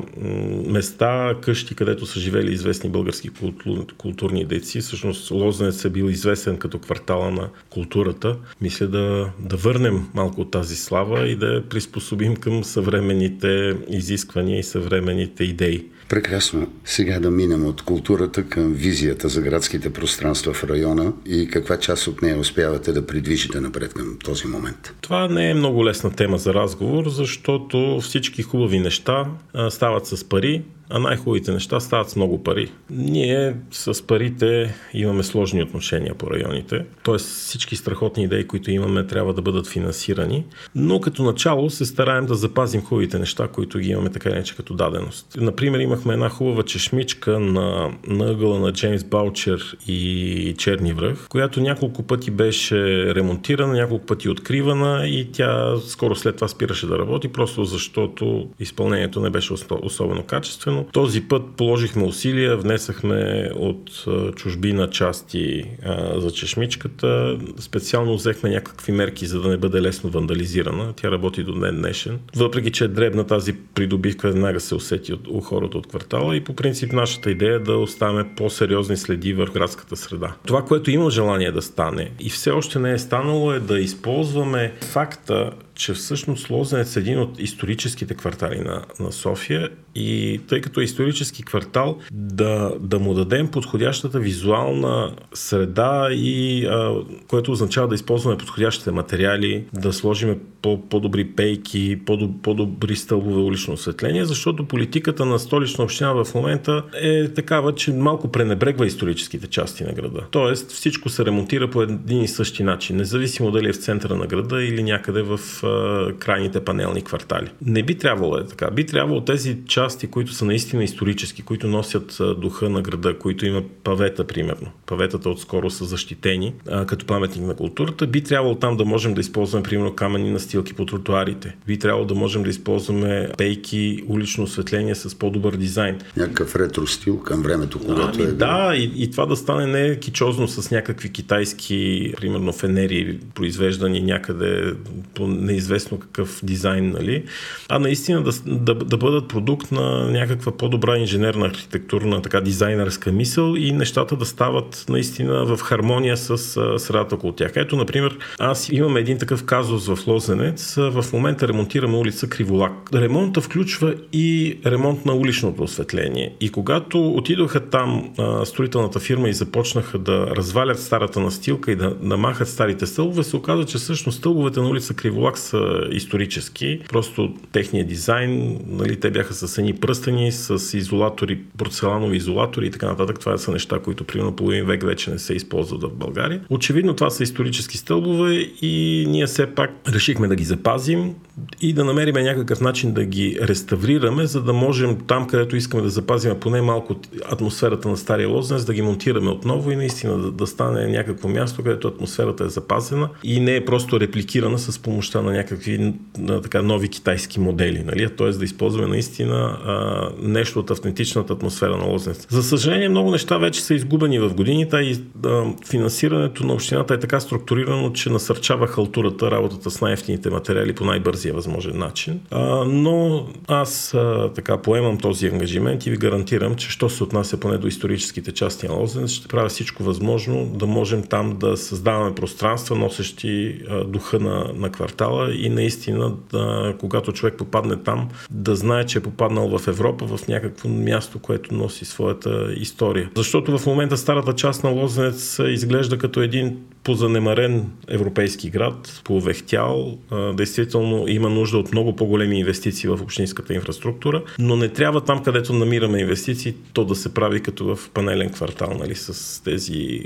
места, 0.66 1.34
къщи, 1.42 1.74
където 1.74 2.06
са 2.06 2.20
живели 2.20 2.52
известни 2.52 2.90
български 2.90 3.28
култур, 3.28 3.86
културни 3.98 4.44
дейци. 4.44 4.80
Всъщност 4.80 5.30
Лозенец 5.30 5.84
е 5.84 5.90
бил 5.90 6.04
известен 6.04 6.56
като 6.56 6.78
квартала 6.78 7.30
на 7.30 7.48
културата. 7.70 8.36
Мисля 8.60 8.86
да, 8.86 9.30
да 9.38 9.56
върнем 9.56 10.08
малко 10.14 10.40
от 10.40 10.50
тази 10.50 10.76
слава 10.76 11.28
и 11.28 11.36
да 11.36 11.62
приспособим 11.68 12.36
към 12.36 12.64
съвременните 12.64 13.76
изисквания 13.88 14.58
и 14.58 14.62
съвременните 14.62 15.44
идеи. 15.44 15.84
Прекрасно. 16.10 16.68
Сега 16.84 17.20
да 17.20 17.30
минем 17.30 17.66
от 17.66 17.82
културата 17.82 18.48
към 18.48 18.72
визията 18.72 19.28
за 19.28 19.40
градските 19.40 19.92
пространства 19.92 20.52
в 20.52 20.64
района 20.64 21.12
и 21.26 21.48
каква 21.48 21.76
част 21.76 22.06
от 22.06 22.22
нея 22.22 22.38
успявате 22.38 22.92
да 22.92 23.06
придвижите 23.06 23.60
напред 23.60 23.94
към 23.94 24.18
този 24.24 24.46
момент. 24.46 24.94
Това 25.00 25.28
не 25.28 25.50
е 25.50 25.54
много 25.54 25.84
лесна 25.84 26.10
тема 26.10 26.38
за 26.38 26.54
разговор, 26.54 27.08
защото 27.08 27.98
всички 28.00 28.42
хубави 28.42 28.78
неща 28.78 29.26
стават 29.70 30.06
с 30.06 30.28
пари, 30.28 30.62
а 30.90 30.98
най-хубавите 30.98 31.52
неща 31.52 31.80
стават 31.80 32.10
с 32.10 32.16
много 32.16 32.42
пари. 32.42 32.70
Ние 32.90 33.56
с 33.70 34.06
парите 34.06 34.74
имаме 34.94 35.22
сложни 35.22 35.62
отношения 35.62 36.14
по 36.14 36.30
районите, 36.30 36.84
т.е. 37.04 37.18
всички 37.18 37.76
страхотни 37.76 38.24
идеи, 38.24 38.46
които 38.46 38.70
имаме, 38.70 39.06
трябва 39.06 39.34
да 39.34 39.42
бъдат 39.42 39.66
финансирани, 39.66 40.44
но 40.74 41.00
като 41.00 41.22
начало 41.22 41.70
се 41.70 41.84
стараем 41.84 42.26
да 42.26 42.34
запазим 42.34 42.82
хубавите 42.82 43.18
неща, 43.18 43.48
които 43.48 43.78
ги 43.78 43.88
имаме 43.88 44.10
така 44.10 44.30
иначе 44.30 44.56
като 44.56 44.74
даденост. 44.74 45.36
Например, 45.36 45.78
имахме 45.78 46.12
една 46.12 46.28
хубава 46.28 46.62
чешмичка 46.62 47.40
на, 47.40 47.90
на 48.06 48.30
ъгъла 48.30 48.58
на 48.58 48.72
Джеймс 48.72 49.04
Баучер 49.04 49.76
и 49.86 50.54
Черни 50.58 50.92
връх, 50.92 51.28
която 51.28 51.60
няколко 51.60 52.02
пъти 52.02 52.30
беше 52.30 53.14
ремонтирана, 53.14 53.72
няколко 53.72 54.06
пъти 54.06 54.28
откривана 54.28 55.08
и 55.08 55.32
тя 55.32 55.76
скоро 55.86 56.14
след 56.14 56.34
това 56.34 56.48
спираше 56.48 56.86
да 56.86 56.98
работи, 56.98 57.28
просто 57.28 57.64
защото 57.64 58.48
изпълнението 58.60 59.20
не 59.20 59.30
беше 59.30 59.52
особено 59.82 60.22
качествено 60.22 60.79
този 60.92 61.28
път 61.28 61.42
положихме 61.56 62.04
усилия, 62.04 62.56
внесахме 62.56 63.50
от 63.54 64.04
чужбина 64.36 64.90
части 64.90 65.64
а, 65.84 66.20
за 66.20 66.30
чешмичката. 66.30 67.38
Специално 67.58 68.14
взехме 68.14 68.50
някакви 68.50 68.92
мерки, 68.92 69.26
за 69.26 69.40
да 69.40 69.48
не 69.48 69.56
бъде 69.56 69.82
лесно 69.82 70.10
вандализирана. 70.10 70.92
Тя 70.96 71.10
работи 71.10 71.44
до 71.44 71.52
днен 71.52 71.76
днешен. 71.76 72.18
Въпреки, 72.36 72.70
че 72.70 72.84
е 72.84 72.88
дребна, 72.88 73.26
тази 73.26 73.52
придобивка 73.74 74.28
веднага 74.28 74.60
се 74.60 74.74
усети 74.74 75.12
от, 75.12 75.28
у 75.28 75.40
хората 75.40 75.78
от 75.78 75.86
квартала 75.86 76.36
и 76.36 76.44
по 76.44 76.54
принцип 76.54 76.92
нашата 76.92 77.30
идея 77.30 77.54
е 77.54 77.58
да 77.58 77.76
оставяме 77.76 78.34
по-сериозни 78.36 78.96
следи 78.96 79.34
върху 79.34 79.54
градската 79.54 79.96
среда. 79.96 80.34
Това, 80.46 80.64
което 80.64 80.90
имам 80.90 81.10
желание 81.10 81.52
да 81.52 81.62
стане 81.62 82.10
и 82.20 82.30
все 82.30 82.50
още 82.50 82.78
не 82.78 82.92
е 82.92 82.98
станало 82.98 83.52
е 83.52 83.60
да 83.60 83.80
използваме 83.80 84.72
факта, 84.80 85.50
че 85.80 85.94
всъщност 85.94 86.50
Лозенец 86.50 86.96
е 86.96 87.00
един 87.00 87.18
от 87.18 87.40
историческите 87.40 88.14
квартали 88.14 88.58
на, 88.58 88.84
на 89.00 89.12
София 89.12 89.68
и 89.94 90.40
тъй 90.48 90.60
като 90.60 90.80
е 90.80 90.84
исторически 90.84 91.42
квартал, 91.42 91.98
да, 92.12 92.72
да 92.80 92.98
му 92.98 93.14
дадем 93.14 93.48
подходящата 93.48 94.20
визуална 94.20 95.14
среда 95.34 96.08
и 96.12 96.66
а, 96.66 96.94
което 97.28 97.52
означава 97.52 97.88
да 97.88 97.94
използваме 97.94 98.38
подходящите 98.38 98.90
материали, 98.90 99.64
да 99.72 99.92
сложим 99.92 100.36
по, 100.62 100.88
по-добри 100.88 101.24
пейки, 101.24 101.98
по-добри 102.42 102.96
стълбове 102.96 103.40
улично 103.40 103.74
осветление, 103.74 104.24
защото 104.24 104.64
политиката 104.64 105.24
на 105.24 105.38
столична 105.38 105.84
община 105.84 106.12
в 106.12 106.26
момента 106.34 106.82
е 106.94 107.28
такава, 107.28 107.74
че 107.74 107.92
малко 107.92 108.32
пренебрегва 108.32 108.86
историческите 108.86 109.46
части 109.46 109.84
на 109.84 109.92
града. 109.92 110.20
Тоест 110.30 110.70
всичко 110.70 111.08
се 111.08 111.24
ремонтира 111.24 111.70
по 111.70 111.82
един 111.82 112.22
и 112.22 112.28
същи 112.28 112.62
начин, 112.62 112.96
независимо 112.96 113.50
дали 113.50 113.68
е 113.68 113.72
в 113.72 113.76
центъра 113.76 114.16
на 114.16 114.26
града 114.26 114.62
или 114.62 114.82
някъде 114.82 115.22
в 115.22 115.40
а, 115.70 116.12
крайните 116.18 116.60
панелни 116.60 117.02
квартали. 117.02 117.50
Не 117.66 117.82
би 117.82 117.94
трябвало 117.94 118.36
е 118.36 118.46
така. 118.46 118.70
Би 118.70 118.86
трябвало 118.86 119.20
тези 119.20 119.56
части, 119.66 120.06
които 120.06 120.32
са 120.32 120.44
наистина 120.44 120.84
исторически, 120.84 121.42
които 121.42 121.68
носят 121.68 122.18
духа 122.38 122.70
на 122.70 122.82
града, 122.82 123.18
които 123.18 123.46
има 123.46 123.62
павета, 123.84 124.26
примерно. 124.26 124.70
Паветата 124.86 125.30
отскоро 125.30 125.70
са 125.70 125.84
защитени 125.84 126.54
а, 126.70 126.86
като 126.86 127.06
паметник 127.06 127.46
на 127.46 127.56
културата. 127.56 128.06
Би 128.06 128.22
трябвало 128.22 128.54
там 128.54 128.76
да 128.76 128.84
можем 128.84 129.14
да 129.14 129.20
използваме, 129.20 129.62
примерно, 129.62 129.94
камъни 129.94 130.30
настилки 130.30 130.74
по 130.74 130.86
тротуарите. 130.86 131.56
Би 131.66 131.78
трябвало 131.78 132.06
да 132.06 132.14
можем 132.14 132.42
да 132.42 132.50
използваме 132.50 133.28
пейки, 133.38 134.04
улично 134.08 134.44
осветление 134.44 134.94
с 134.94 135.18
по-добър 135.18 135.56
дизайн. 135.56 135.98
Някакъв 136.16 136.56
ретро 136.56 136.86
стил 136.86 137.22
към 137.22 137.42
времето, 137.42 137.78
когато 137.78 138.18
ами, 138.22 138.30
е. 138.30 138.32
Да, 138.32 138.72
и, 138.76 138.92
и 138.96 139.10
това 139.10 139.26
да 139.26 139.36
стане 139.36 139.66
не 139.66 139.98
кичозно 139.98 140.48
с 140.48 140.70
някакви 140.70 141.12
китайски, 141.12 142.12
примерно, 142.16 142.52
фенери, 142.52 143.18
произвеждани 143.34 144.00
някъде 144.00 144.74
по 145.14 145.28
неизвестно 145.60 145.98
какъв 145.98 146.40
дизайн, 146.42 146.90
нали, 146.90 147.24
а 147.68 147.78
наистина 147.78 148.22
да, 148.22 148.30
да, 148.46 148.74
да 148.74 148.96
бъдат 148.96 149.28
продукт 149.28 149.72
на 149.72 150.10
някаква 150.10 150.56
по-добра 150.56 150.98
инженерна 150.98 151.46
архитектурна, 151.46 152.22
така 152.22 152.40
дизайнерска 152.40 153.12
мисъл 153.12 153.54
и 153.56 153.72
нещата 153.72 154.16
да 154.16 154.24
стават 154.24 154.84
наистина 154.88 155.44
в 155.44 155.60
хармония 155.62 156.16
с 156.16 156.38
средата 156.78 157.14
около 157.14 157.32
тях. 157.32 157.52
Ето, 157.56 157.76
например, 157.76 158.18
аз 158.38 158.68
имам 158.68 158.96
един 158.96 159.18
такъв 159.18 159.44
казус 159.44 159.86
в 159.86 159.98
Лозенец. 160.06 160.74
В 160.76 161.04
момента 161.12 161.48
ремонтираме 161.48 161.96
улица 161.96 162.28
Криволак. 162.28 162.72
Ремонта 162.94 163.40
включва 163.40 163.94
и 164.12 164.58
ремонт 164.66 165.06
на 165.06 165.14
уличното 165.14 165.62
осветление. 165.62 166.34
И 166.40 166.50
когато 166.50 167.10
отидоха 167.10 167.60
там 167.60 168.12
строителната 168.44 169.00
фирма 169.00 169.28
и 169.28 169.32
започнаха 169.32 169.98
да 169.98 170.26
развалят 170.36 170.80
старата 170.80 171.20
настилка 171.20 171.72
и 171.72 171.76
да 171.76 171.96
намахат 172.02 172.48
старите 172.48 172.86
стълбове, 172.86 173.22
се 173.22 173.36
оказа, 173.36 173.64
че 173.64 173.78
всъщност 173.78 174.18
стълбовете 174.18 174.60
на 174.60 174.68
улица 174.68 174.94
Криволак 174.94 175.38
са 175.40 175.88
исторически. 175.90 176.80
Просто 176.88 177.34
техният 177.52 177.88
дизайн, 177.88 178.60
нали, 178.68 179.00
те 179.00 179.10
бяха 179.10 179.34
с 179.34 179.58
едни 179.58 179.74
пръстени, 179.74 180.32
с 180.32 180.78
изолатори, 180.78 181.38
порцеланови 181.58 182.16
изолатори 182.16 182.66
и 182.66 182.70
така 182.70 182.86
нататък. 182.86 183.20
Това 183.20 183.38
са 183.38 183.52
неща, 183.52 183.78
които 183.78 184.04
примерно 184.04 184.36
половин 184.36 184.66
век 184.66 184.82
вече 184.82 185.10
не 185.10 185.18
се 185.18 185.34
използват 185.34 185.82
в 185.82 185.94
България. 185.94 186.40
Очевидно 186.50 186.94
това 186.94 187.10
са 187.10 187.22
исторически 187.22 187.78
стълбове 187.78 188.34
и 188.62 189.06
ние 189.08 189.26
все 189.26 189.46
пак 189.46 189.70
решихме 189.88 190.28
да 190.28 190.36
ги 190.36 190.44
запазим 190.44 191.14
и 191.60 191.72
да 191.72 191.84
намерим 191.84 192.14
някакъв 192.14 192.60
начин 192.60 192.92
да 192.92 193.04
ги 193.04 193.38
реставрираме, 193.42 194.26
за 194.26 194.42
да 194.42 194.52
можем 194.52 194.98
там, 195.06 195.26
където 195.26 195.56
искаме 195.56 195.82
да 195.82 195.90
запазим 195.90 196.40
поне 196.40 196.62
малко 196.62 196.96
атмосферата 197.32 197.88
на 197.88 197.96
Стария 197.96 198.28
Лозенец, 198.28 198.64
да 198.64 198.74
ги 198.74 198.82
монтираме 198.82 199.30
отново 199.30 199.70
и 199.70 199.76
наистина 199.76 200.18
да, 200.18 200.30
да 200.30 200.46
стане 200.46 200.86
някакво 200.86 201.28
място, 201.28 201.62
където 201.62 201.88
атмосферата 201.88 202.44
е 202.44 202.48
запазена 202.48 203.08
и 203.24 203.40
не 203.40 203.56
е 203.56 203.64
просто 203.64 204.00
репликирана 204.00 204.58
с 204.58 204.78
помощта 204.78 205.22
на 205.22 205.29
някакви 205.32 205.94
на, 206.18 206.40
така, 206.42 206.62
нови 206.62 206.88
китайски 206.88 207.40
модели. 207.40 207.82
Нали? 207.86 208.16
Т.е. 208.16 208.30
да 208.30 208.44
използваме 208.44 208.88
наистина 208.88 209.58
а, 209.64 210.08
нещо 210.22 210.58
от 210.58 210.70
автентичната 210.70 211.32
атмосфера 211.32 211.76
на 211.76 211.84
Лозенец. 211.84 212.26
За 212.30 212.42
съжаление, 212.42 212.88
много 212.88 213.10
неща 213.10 213.38
вече 213.38 213.60
са 213.60 213.74
изгубени 213.74 214.18
в 214.18 214.34
годините 214.34 214.76
и 214.76 214.98
а, 215.24 215.44
финансирането 215.70 216.46
на 216.46 216.52
общината 216.52 216.94
е 216.94 216.98
така 216.98 217.20
структурирано, 217.20 217.92
че 217.92 218.10
насърчава 218.10 218.66
халтурата, 218.66 219.30
работата 219.30 219.70
с 219.70 219.80
най-ефтините 219.80 220.30
материали 220.30 220.74
по 220.74 220.84
най-бързия 220.84 221.34
възможен 221.34 221.78
начин. 221.78 222.20
А, 222.30 222.64
но 222.64 223.26
аз 223.48 223.94
а, 223.94 224.30
така 224.34 224.56
поемам 224.56 224.98
този 224.98 225.26
ангажимент 225.26 225.86
и 225.86 225.90
ви 225.90 225.96
гарантирам, 225.96 226.54
че 226.54 226.70
що 226.70 226.88
се 226.88 227.04
отнася 227.04 227.40
поне 227.40 227.58
до 227.58 227.66
историческите 227.66 228.32
части 228.32 228.68
на 228.68 228.74
Лозенец, 228.74 229.10
ще 229.10 229.28
правя 229.28 229.48
всичко 229.48 229.82
възможно 229.82 230.46
да 230.54 230.66
можем 230.66 231.02
там 231.02 231.36
да 231.38 231.56
създаваме 231.56 232.14
пространства, 232.14 232.76
носещи 232.76 233.60
а, 233.68 233.84
духа 233.84 234.20
на, 234.20 234.52
на 234.54 234.70
квартала 234.70 235.19
и 235.28 235.48
наистина, 235.48 236.12
да, 236.32 236.74
когато 236.78 237.12
човек 237.12 237.34
попадне 237.34 237.76
там, 237.76 238.08
да 238.30 238.56
знае, 238.56 238.86
че 238.86 238.98
е 238.98 239.02
попаднал 239.02 239.58
в 239.58 239.68
Европа, 239.68 240.16
в 240.16 240.28
някакво 240.28 240.68
място, 240.68 241.18
което 241.18 241.54
носи 241.54 241.84
своята 241.84 242.52
история. 242.56 243.10
Защото 243.16 243.58
в 243.58 243.66
момента 243.66 243.96
старата 243.96 244.32
част 244.32 244.64
на 244.64 244.70
Лозенец 244.70 245.40
изглежда 245.48 245.98
като 245.98 246.20
един 246.20 246.56
позанемарен 246.84 247.70
европейски 247.88 248.50
град, 248.50 249.00
повехтял. 249.04 249.98
Действително 250.34 251.08
има 251.08 251.30
нужда 251.30 251.58
от 251.58 251.72
много 251.72 251.96
по-големи 251.96 252.38
инвестиции 252.38 252.88
в 252.88 252.98
общинската 253.02 253.54
инфраструктура, 253.54 254.22
но 254.38 254.56
не 254.56 254.68
трябва 254.68 255.00
там, 255.00 255.22
където 255.22 255.52
намираме 255.52 255.98
инвестиции, 255.98 256.54
то 256.72 256.84
да 256.84 256.94
се 256.94 257.14
прави 257.14 257.40
като 257.40 257.76
в 257.76 257.90
панелен 257.90 258.30
квартал, 258.30 258.76
нали, 258.78 258.94
с 258.94 259.42
тези, 259.44 260.00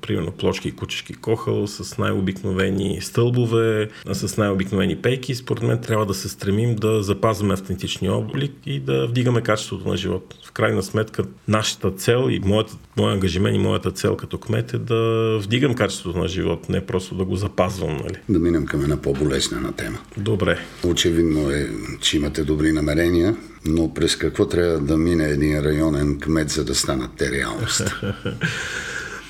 примерно, 0.00 0.32
плочки 0.32 0.68
и 0.68 0.72
кучешки 0.72 1.14
кохъл, 1.14 1.66
с 1.66 1.98
най-обикновени 1.98 2.98
стълбове, 3.00 3.88
с 4.12 4.36
най-обикновени 4.36 4.96
пейки. 4.96 5.34
Според 5.34 5.62
мен 5.62 5.80
трябва 5.80 6.06
да 6.06 6.14
се 6.14 6.28
стремим 6.28 6.76
да 6.76 7.02
запазваме 7.02 7.54
автентичния 7.54 8.12
облик 8.12 8.52
и 8.66 8.80
да 8.80 9.06
вдигаме 9.06 9.40
качеството 9.40 9.88
на 9.88 9.96
живот. 9.96 10.34
В 10.46 10.52
крайна 10.52 10.82
сметка, 10.82 11.24
нашата 11.48 11.90
цел 11.90 12.26
и 12.30 12.40
моят, 12.44 12.76
моят 12.96 13.14
ангажимент 13.14 13.56
и 13.56 13.58
моята 13.58 13.90
цел 13.90 14.16
като 14.16 14.38
кмет 14.38 14.74
е 14.74 14.78
да 14.78 15.38
вдигам 15.42 15.74
качеството 15.74 16.09
на 16.18 16.28
живот, 16.28 16.68
не 16.68 16.86
просто 16.86 17.14
да 17.14 17.24
го 17.24 17.36
запазвам. 17.36 17.96
Нали? 17.96 18.16
Да 18.28 18.38
минем 18.38 18.66
към 18.66 18.82
една 18.82 18.96
по-болезнена 18.96 19.72
тема. 19.72 19.98
Добре. 20.16 20.58
Очевидно 20.84 21.50
е, 21.50 21.70
че 22.00 22.16
имате 22.16 22.44
добри 22.44 22.72
намерения, 22.72 23.36
но 23.64 23.94
през 23.94 24.16
какво 24.16 24.46
трябва 24.46 24.78
да 24.78 24.96
мине 24.96 25.24
един 25.24 25.60
районен 25.60 26.20
кмет, 26.20 26.50
за 26.50 26.64
да 26.64 26.74
станат 26.74 27.10
те 27.16 27.30
реалност? 27.30 27.82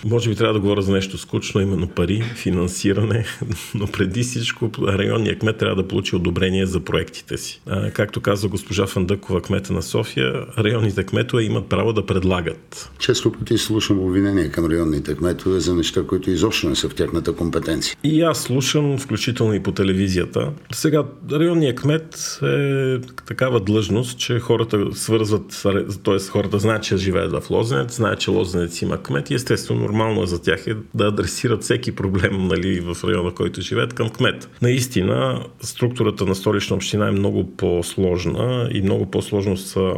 Може 0.05 0.31
би 0.31 0.37
трябва 0.37 0.55
да 0.55 0.61
говоря 0.61 0.83
за 0.83 0.93
нещо 0.93 1.19
скучно, 1.19 1.61
именно 1.61 1.89
пари, 1.89 2.23
финансиране, 2.35 3.25
но 3.75 3.87
преди 3.87 4.23
всичко 4.23 4.71
районният 4.87 5.39
кмет 5.39 5.59
трябва 5.59 5.83
да 5.83 5.89
получи 5.89 6.17
одобрение 6.17 6.67
за 6.67 6.81
проектите 6.81 7.37
си. 7.37 7.61
А, 7.67 7.91
както 7.91 8.21
казва 8.21 8.49
госпожа 8.49 8.87
Фандъкова, 8.87 9.43
кмета 9.43 9.73
на 9.73 9.83
София, 9.83 10.47
районните 10.59 11.05
кметове 11.05 11.43
имат 11.43 11.69
право 11.69 11.93
да 11.93 12.07
предлагат. 12.07 12.91
Често 12.99 13.33
пъти 13.33 13.59
слушам 13.59 13.99
обвинения 13.99 14.51
към 14.51 14.67
районните 14.67 15.15
кметове 15.15 15.61
за 15.61 15.75
неща, 15.75 16.03
които 16.07 16.31
изобщо 16.31 16.69
не 16.69 16.77
са 16.77 16.89
в 16.89 16.95
тяхната 16.95 17.33
компетенция. 17.33 17.97
И 18.05 18.23
аз 18.23 18.43
слушам, 18.43 18.99
включително 18.99 19.55
и 19.55 19.63
по 19.63 19.73
телевизията. 19.73 20.53
Сега, 20.73 21.05
районният 21.33 21.81
кмет 21.81 22.39
е 22.43 22.99
такава 23.29 23.61
длъжност, 23.61 24.19
че 24.19 24.39
хората 24.39 24.87
свързват, 24.93 25.61
т.е. 26.05 26.19
хората 26.19 26.59
знаят, 26.59 26.83
че 26.83 26.97
живеят 26.97 27.33
в 27.33 27.51
Лозенец, 27.51 27.97
знаят, 27.97 28.21
че 28.21 28.31
Лозенец 28.31 28.83
има 28.83 29.03
кмет 29.03 29.31
и 29.31 29.35
естествено 29.35 29.90
нормално 29.91 30.23
е 30.23 30.27
за 30.27 30.43
тях 30.43 30.67
е 30.67 30.75
да 30.95 31.07
адресират 31.07 31.63
всеки 31.63 31.95
проблем 31.95 32.47
нали, 32.47 32.81
в 32.81 32.97
района, 33.05 33.35
който 33.35 33.61
живеят 33.61 33.95
към 33.95 34.11
кмет. 34.11 34.49
Наистина, 34.63 35.45
структурата 35.61 36.27
на 36.27 36.35
столична 36.35 36.77
община 36.77 37.09
е 37.09 37.11
много 37.11 37.57
по-сложна 37.57 38.69
и 38.73 38.83
много 38.83 39.11
по-сложно 39.11 39.57
са 39.57 39.93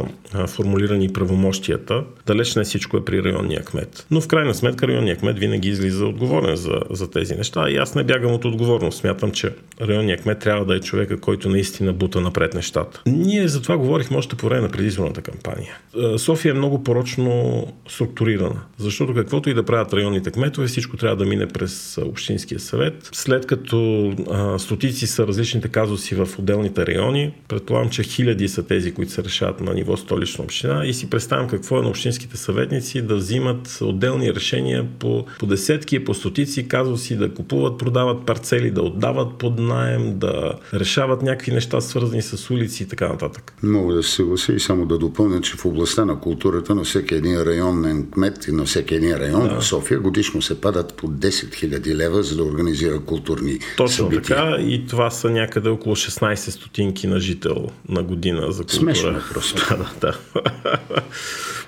формулирани 0.47 1.13
правомощията. 1.13 2.05
Далеч 2.27 2.55
не 2.55 2.65
всичко 2.65 2.97
е 2.97 3.05
при 3.05 3.23
районния 3.23 3.65
кмет. 3.65 4.07
Но 4.11 4.21
в 4.21 4.29
крайна 4.29 4.55
сметка 4.55 4.89
районния 4.89 5.17
кмет 5.17 5.39
винаги 5.39 5.69
излиза 5.69 6.07
отговорен 6.07 6.57
за, 6.57 6.81
за 6.91 7.11
тези 7.11 7.35
неща 7.35 7.71
и 7.71 7.77
аз 7.77 7.95
не 7.95 8.05
бягам 8.05 8.33
от 8.33 8.45
отговорност. 8.45 8.99
Смятам, 8.99 9.31
че 9.31 9.55
районния 9.81 10.19
кмет 10.19 10.39
трябва 10.39 10.65
да 10.65 10.77
е 10.77 10.81
човека, 10.81 11.21
който 11.21 11.49
наистина 11.49 11.93
бута 11.93 12.21
напред 12.21 12.55
нещата. 12.55 13.03
Ние 13.07 13.49
за 13.49 13.63
това 13.63 13.77
говорихме 13.77 14.17
още 14.17 14.37
по 14.37 14.47
време 14.47 14.63
на 14.63 14.69
предизборната 14.69 15.23
кампания. 15.23 15.79
София 16.17 16.51
е 16.51 16.55
много 16.55 16.85
порочно 16.85 17.67
структурирана, 17.89 18.61
защото 18.79 19.15
каквото 19.15 19.51
и 19.51 19.55
да 19.55 19.63
правят 19.63 19.82
правят 19.83 19.95
районните 19.95 20.31
кметове, 20.31 20.67
всичко 20.67 20.97
трябва 20.97 21.17
да 21.17 21.25
мине 21.25 21.47
през 21.49 21.99
Общинския 21.99 22.61
съвет. 22.61 23.09
След 23.13 23.47
като 23.47 24.13
а, 24.31 24.59
стотици 24.59 25.07
са 25.07 25.27
различните 25.27 25.69
казуси 25.69 26.15
в 26.15 26.29
отделните 26.39 26.87
райони, 26.87 27.35
предполагам, 27.49 27.91
че 27.91 28.03
хиляди 28.03 28.49
са 28.49 28.63
тези, 28.63 28.95
които 28.95 29.13
се 29.13 29.25
решават 29.25 29.61
на 29.61 29.75
ниво 29.75 29.97
столична 29.97 30.45
община 30.45 30.87
и 30.87 30.95
си 30.95 31.11
представям 31.11 31.49
какво 31.49 31.79
е 31.79 31.83
на 31.83 31.89
общинските 31.89 32.37
съветници 32.37 33.03
да 33.03 33.17
взимат 33.17 33.79
отделни 33.81 34.35
решения 34.35 34.87
по, 34.99 35.25
по 35.39 35.47
десетки, 35.47 36.05
по 36.05 36.15
стотици 36.15 36.69
казуси, 36.69 37.17
да 37.17 37.35
купуват, 37.35 37.79
продават 37.79 38.27
парцели, 38.27 38.71
да 38.71 38.83
отдават 38.83 39.39
под 39.39 39.59
найем, 39.59 40.19
да 40.19 40.53
решават 40.75 41.23
някакви 41.23 41.53
неща 41.53 41.81
свързани 41.81 42.23
с 42.23 42.51
улици 42.51 42.83
и 42.83 42.87
така 42.87 43.09
нататък. 43.09 43.55
Мога 43.63 43.95
да 43.95 44.03
се 44.03 44.11
съглася 44.11 44.53
и 44.53 44.61
само 44.61 44.87
да 44.87 44.99
допълня, 44.99 45.41
че 45.41 45.57
в 45.57 45.65
областта 45.65 46.05
на 46.05 46.21
културата 46.21 46.75
на 46.75 46.85
всеки 46.85 47.15
един 47.15 47.43
районен 47.43 48.11
кмет 48.11 48.47
и 48.49 48.53
на 48.53 48.65
всеки 48.65 48.95
един 48.95 49.17
район 49.17 49.49
да. 49.49 49.55
София 49.73 50.01
годишно 50.01 50.43
се 50.43 50.61
падат 50.61 50.95
по 50.95 51.09
10 51.09 51.29
000 51.29 51.95
лева, 51.95 52.23
за 52.23 52.37
да 52.37 52.45
организира 52.45 53.01
културни 53.01 53.59
Точно 53.77 53.97
събития. 53.97 54.37
така 54.37 54.57
и 54.61 54.87
това 54.87 55.11
са 55.11 55.31
някъде 55.31 55.69
около 55.69 55.97
16 55.97 56.35
стотинки 56.37 57.07
на 57.07 57.21
жител 57.21 57.69
на 57.89 58.03
година 58.03 58.53
за 58.53 58.63
култура. 58.63 58.79
Смешно 58.79 59.11
е 59.11 59.21
просто. 59.33 59.77
да, 59.77 59.91
да. 60.01 60.19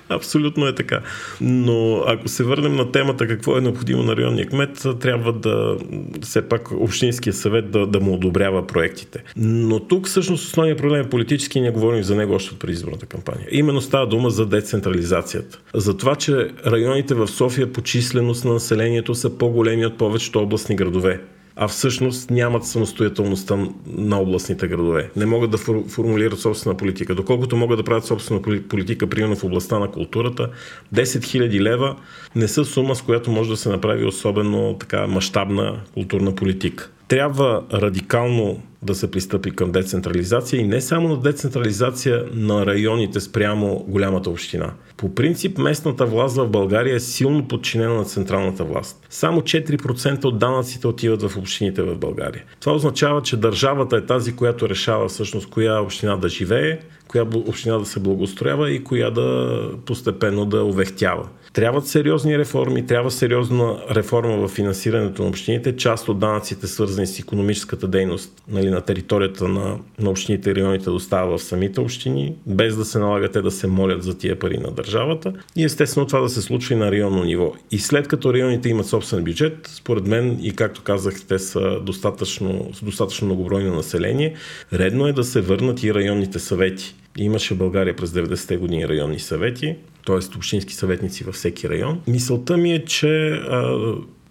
Абсолютно 0.09 0.67
е 0.67 0.75
така. 0.75 0.99
Но 1.41 2.03
ако 2.07 2.27
се 2.27 2.43
върнем 2.43 2.75
на 2.75 2.91
темата 2.91 3.27
какво 3.27 3.57
е 3.57 3.61
необходимо 3.61 4.03
на 4.03 4.15
районния 4.15 4.47
кмет, 4.47 4.85
трябва 4.99 5.33
да 5.33 5.77
все 6.21 6.41
пак 6.41 6.71
Общинския 6.71 7.33
съвет 7.33 7.71
да, 7.71 7.87
да 7.87 7.99
му 7.99 8.13
одобрява 8.13 8.67
проектите. 8.67 9.23
Но 9.37 9.79
тук 9.79 10.07
всъщност 10.07 10.47
основният 10.47 10.77
проблем 10.77 11.01
е 11.01 11.09
политически 11.09 11.57
и 11.57 11.61
ние 11.61 11.71
говорим 11.71 12.03
за 12.03 12.15
него 12.15 12.33
още 12.33 12.53
от 12.53 12.59
предизборната 12.59 13.05
кампания. 13.05 13.47
Именно 13.51 13.81
става 13.81 14.07
дума 14.07 14.29
за 14.29 14.45
децентрализацията. 14.45 15.59
За 15.73 15.97
това, 15.97 16.15
че 16.15 16.49
районите 16.65 17.13
в 17.13 17.27
София 17.27 17.73
по 17.73 17.81
численост 17.81 18.45
на 18.45 18.53
населението 18.53 19.15
са 19.15 19.37
по-големи 19.37 19.85
от 19.85 19.97
повечето 19.97 20.39
областни 20.39 20.75
градове 20.75 21.21
а 21.55 21.67
всъщност 21.67 22.29
нямат 22.29 22.65
самостоятелността 22.65 23.57
на 23.87 24.19
областните 24.19 24.67
градове. 24.67 25.09
Не 25.15 25.25
могат 25.25 25.51
да 25.51 25.57
формулират 25.87 26.39
собствена 26.39 26.77
политика. 26.77 27.15
Доколкото 27.15 27.57
могат 27.57 27.77
да 27.77 27.83
правят 27.83 28.05
собствена 28.05 28.41
политика, 28.69 29.07
примерно 29.07 29.35
в 29.35 29.43
областта 29.43 29.79
на 29.79 29.91
културата, 29.91 30.49
10 30.93 31.03
000 31.03 31.61
лева 31.61 31.95
не 32.35 32.47
са 32.47 32.65
сума, 32.65 32.95
с 32.95 33.01
която 33.01 33.31
може 33.31 33.49
да 33.49 33.57
се 33.57 33.69
направи 33.69 34.05
особено 34.05 34.75
така 34.79 35.07
мащабна 35.07 35.79
културна 35.93 36.35
политика. 36.35 36.91
Трябва 37.07 37.63
радикално 37.73 38.61
да 38.81 38.95
се 38.95 39.11
пристъпи 39.11 39.51
към 39.51 39.71
децентрализация 39.71 40.61
и 40.61 40.67
не 40.67 40.81
само 40.81 41.09
на 41.09 41.19
децентрализация 41.19 42.25
на 42.33 42.65
районите 42.65 43.19
спрямо 43.19 43.85
голямата 43.87 44.29
община. 44.29 44.73
По 44.97 45.15
принцип 45.15 45.57
местната 45.57 46.05
власт 46.05 46.37
в 46.37 46.47
България 46.47 46.95
е 46.95 46.99
силно 46.99 47.47
подчинена 47.47 47.93
на 47.93 48.05
централната 48.05 48.63
власт. 48.63 49.07
Само 49.09 49.41
4% 49.41 50.25
от 50.25 50.39
данъците 50.39 50.87
отиват 50.87 51.21
в 51.21 51.37
общините 51.37 51.81
в 51.81 51.95
България. 51.95 52.43
Това 52.59 52.75
означава, 52.75 53.21
че 53.21 53.37
държавата 53.37 53.97
е 53.97 54.05
тази, 54.05 54.35
която 54.35 54.69
решава 54.69 55.07
всъщност 55.07 55.49
коя 55.49 55.81
община 55.81 56.17
да 56.17 56.29
живее, 56.29 56.79
коя 57.07 57.25
община 57.35 57.77
да 57.77 57.85
се 57.85 57.99
благоустроява 57.99 58.71
и 58.71 58.83
коя 58.83 59.09
да 59.09 59.59
постепенно 59.85 60.45
да 60.45 60.63
увехтява. 60.63 61.27
Трябват 61.55 61.87
сериозни 61.87 62.37
реформи, 62.37 62.85
трябва 62.85 63.11
сериозна 63.11 63.77
реформа 63.91 64.37
в 64.37 64.47
финансирането 64.47 65.21
на 65.21 65.29
общините. 65.29 65.75
Част 65.75 66.09
от 66.09 66.19
данъците, 66.19 66.67
свързани 66.67 67.07
с 67.07 67.19
економическата 67.19 67.87
дейност 67.87 68.43
нали, 68.47 68.69
на 68.69 68.81
територията 68.81 69.47
на, 69.47 69.77
на 69.99 70.09
общините 70.09 70.49
и 70.49 70.55
районите, 70.55 70.83
да 70.83 70.91
остава 70.91 71.37
в 71.37 71.43
самите 71.43 71.81
общини, 71.81 72.35
без 72.45 72.75
да 72.75 72.85
се 72.85 72.99
налага 72.99 73.31
те 73.31 73.41
да 73.41 73.51
се 73.51 73.67
молят 73.67 74.03
за 74.03 74.17
тия 74.17 74.39
пари 74.39 74.57
на 74.57 74.71
държавата. 74.71 75.33
И 75.55 75.63
естествено 75.63 76.07
това 76.07 76.19
да 76.19 76.29
се 76.29 76.41
случва 76.41 76.75
и 76.75 76.77
на 76.77 76.91
районно 76.91 77.23
ниво. 77.23 77.53
И 77.71 77.79
след 77.79 78.07
като 78.07 78.33
районите 78.33 78.69
имат 78.69 78.87
собствен 78.87 79.23
бюджет, 79.23 79.69
според 79.73 80.07
мен 80.07 80.39
и 80.41 80.55
както 80.55 80.81
казах, 80.83 81.15
те 81.27 81.39
са 81.39 81.79
достатъчно, 81.81 82.71
достатъчно 82.81 83.25
многобройно 83.25 83.75
население, 83.75 84.35
редно 84.73 85.07
е 85.07 85.13
да 85.13 85.23
се 85.23 85.41
върнат 85.41 85.83
и 85.83 85.93
районните 85.93 86.39
съвети. 86.39 86.95
Имаше 87.17 87.53
в 87.53 87.57
България 87.57 87.95
през 87.95 88.11
90-те 88.11 88.57
години 88.57 88.87
районни 88.87 89.19
съвети, 89.19 89.75
т.е. 90.05 90.37
общински 90.37 90.73
съветници 90.73 91.23
във 91.23 91.35
всеки 91.35 91.69
район. 91.69 92.01
Мисълта 92.07 92.57
ми 92.57 92.73
е, 92.73 92.85
че 92.85 93.41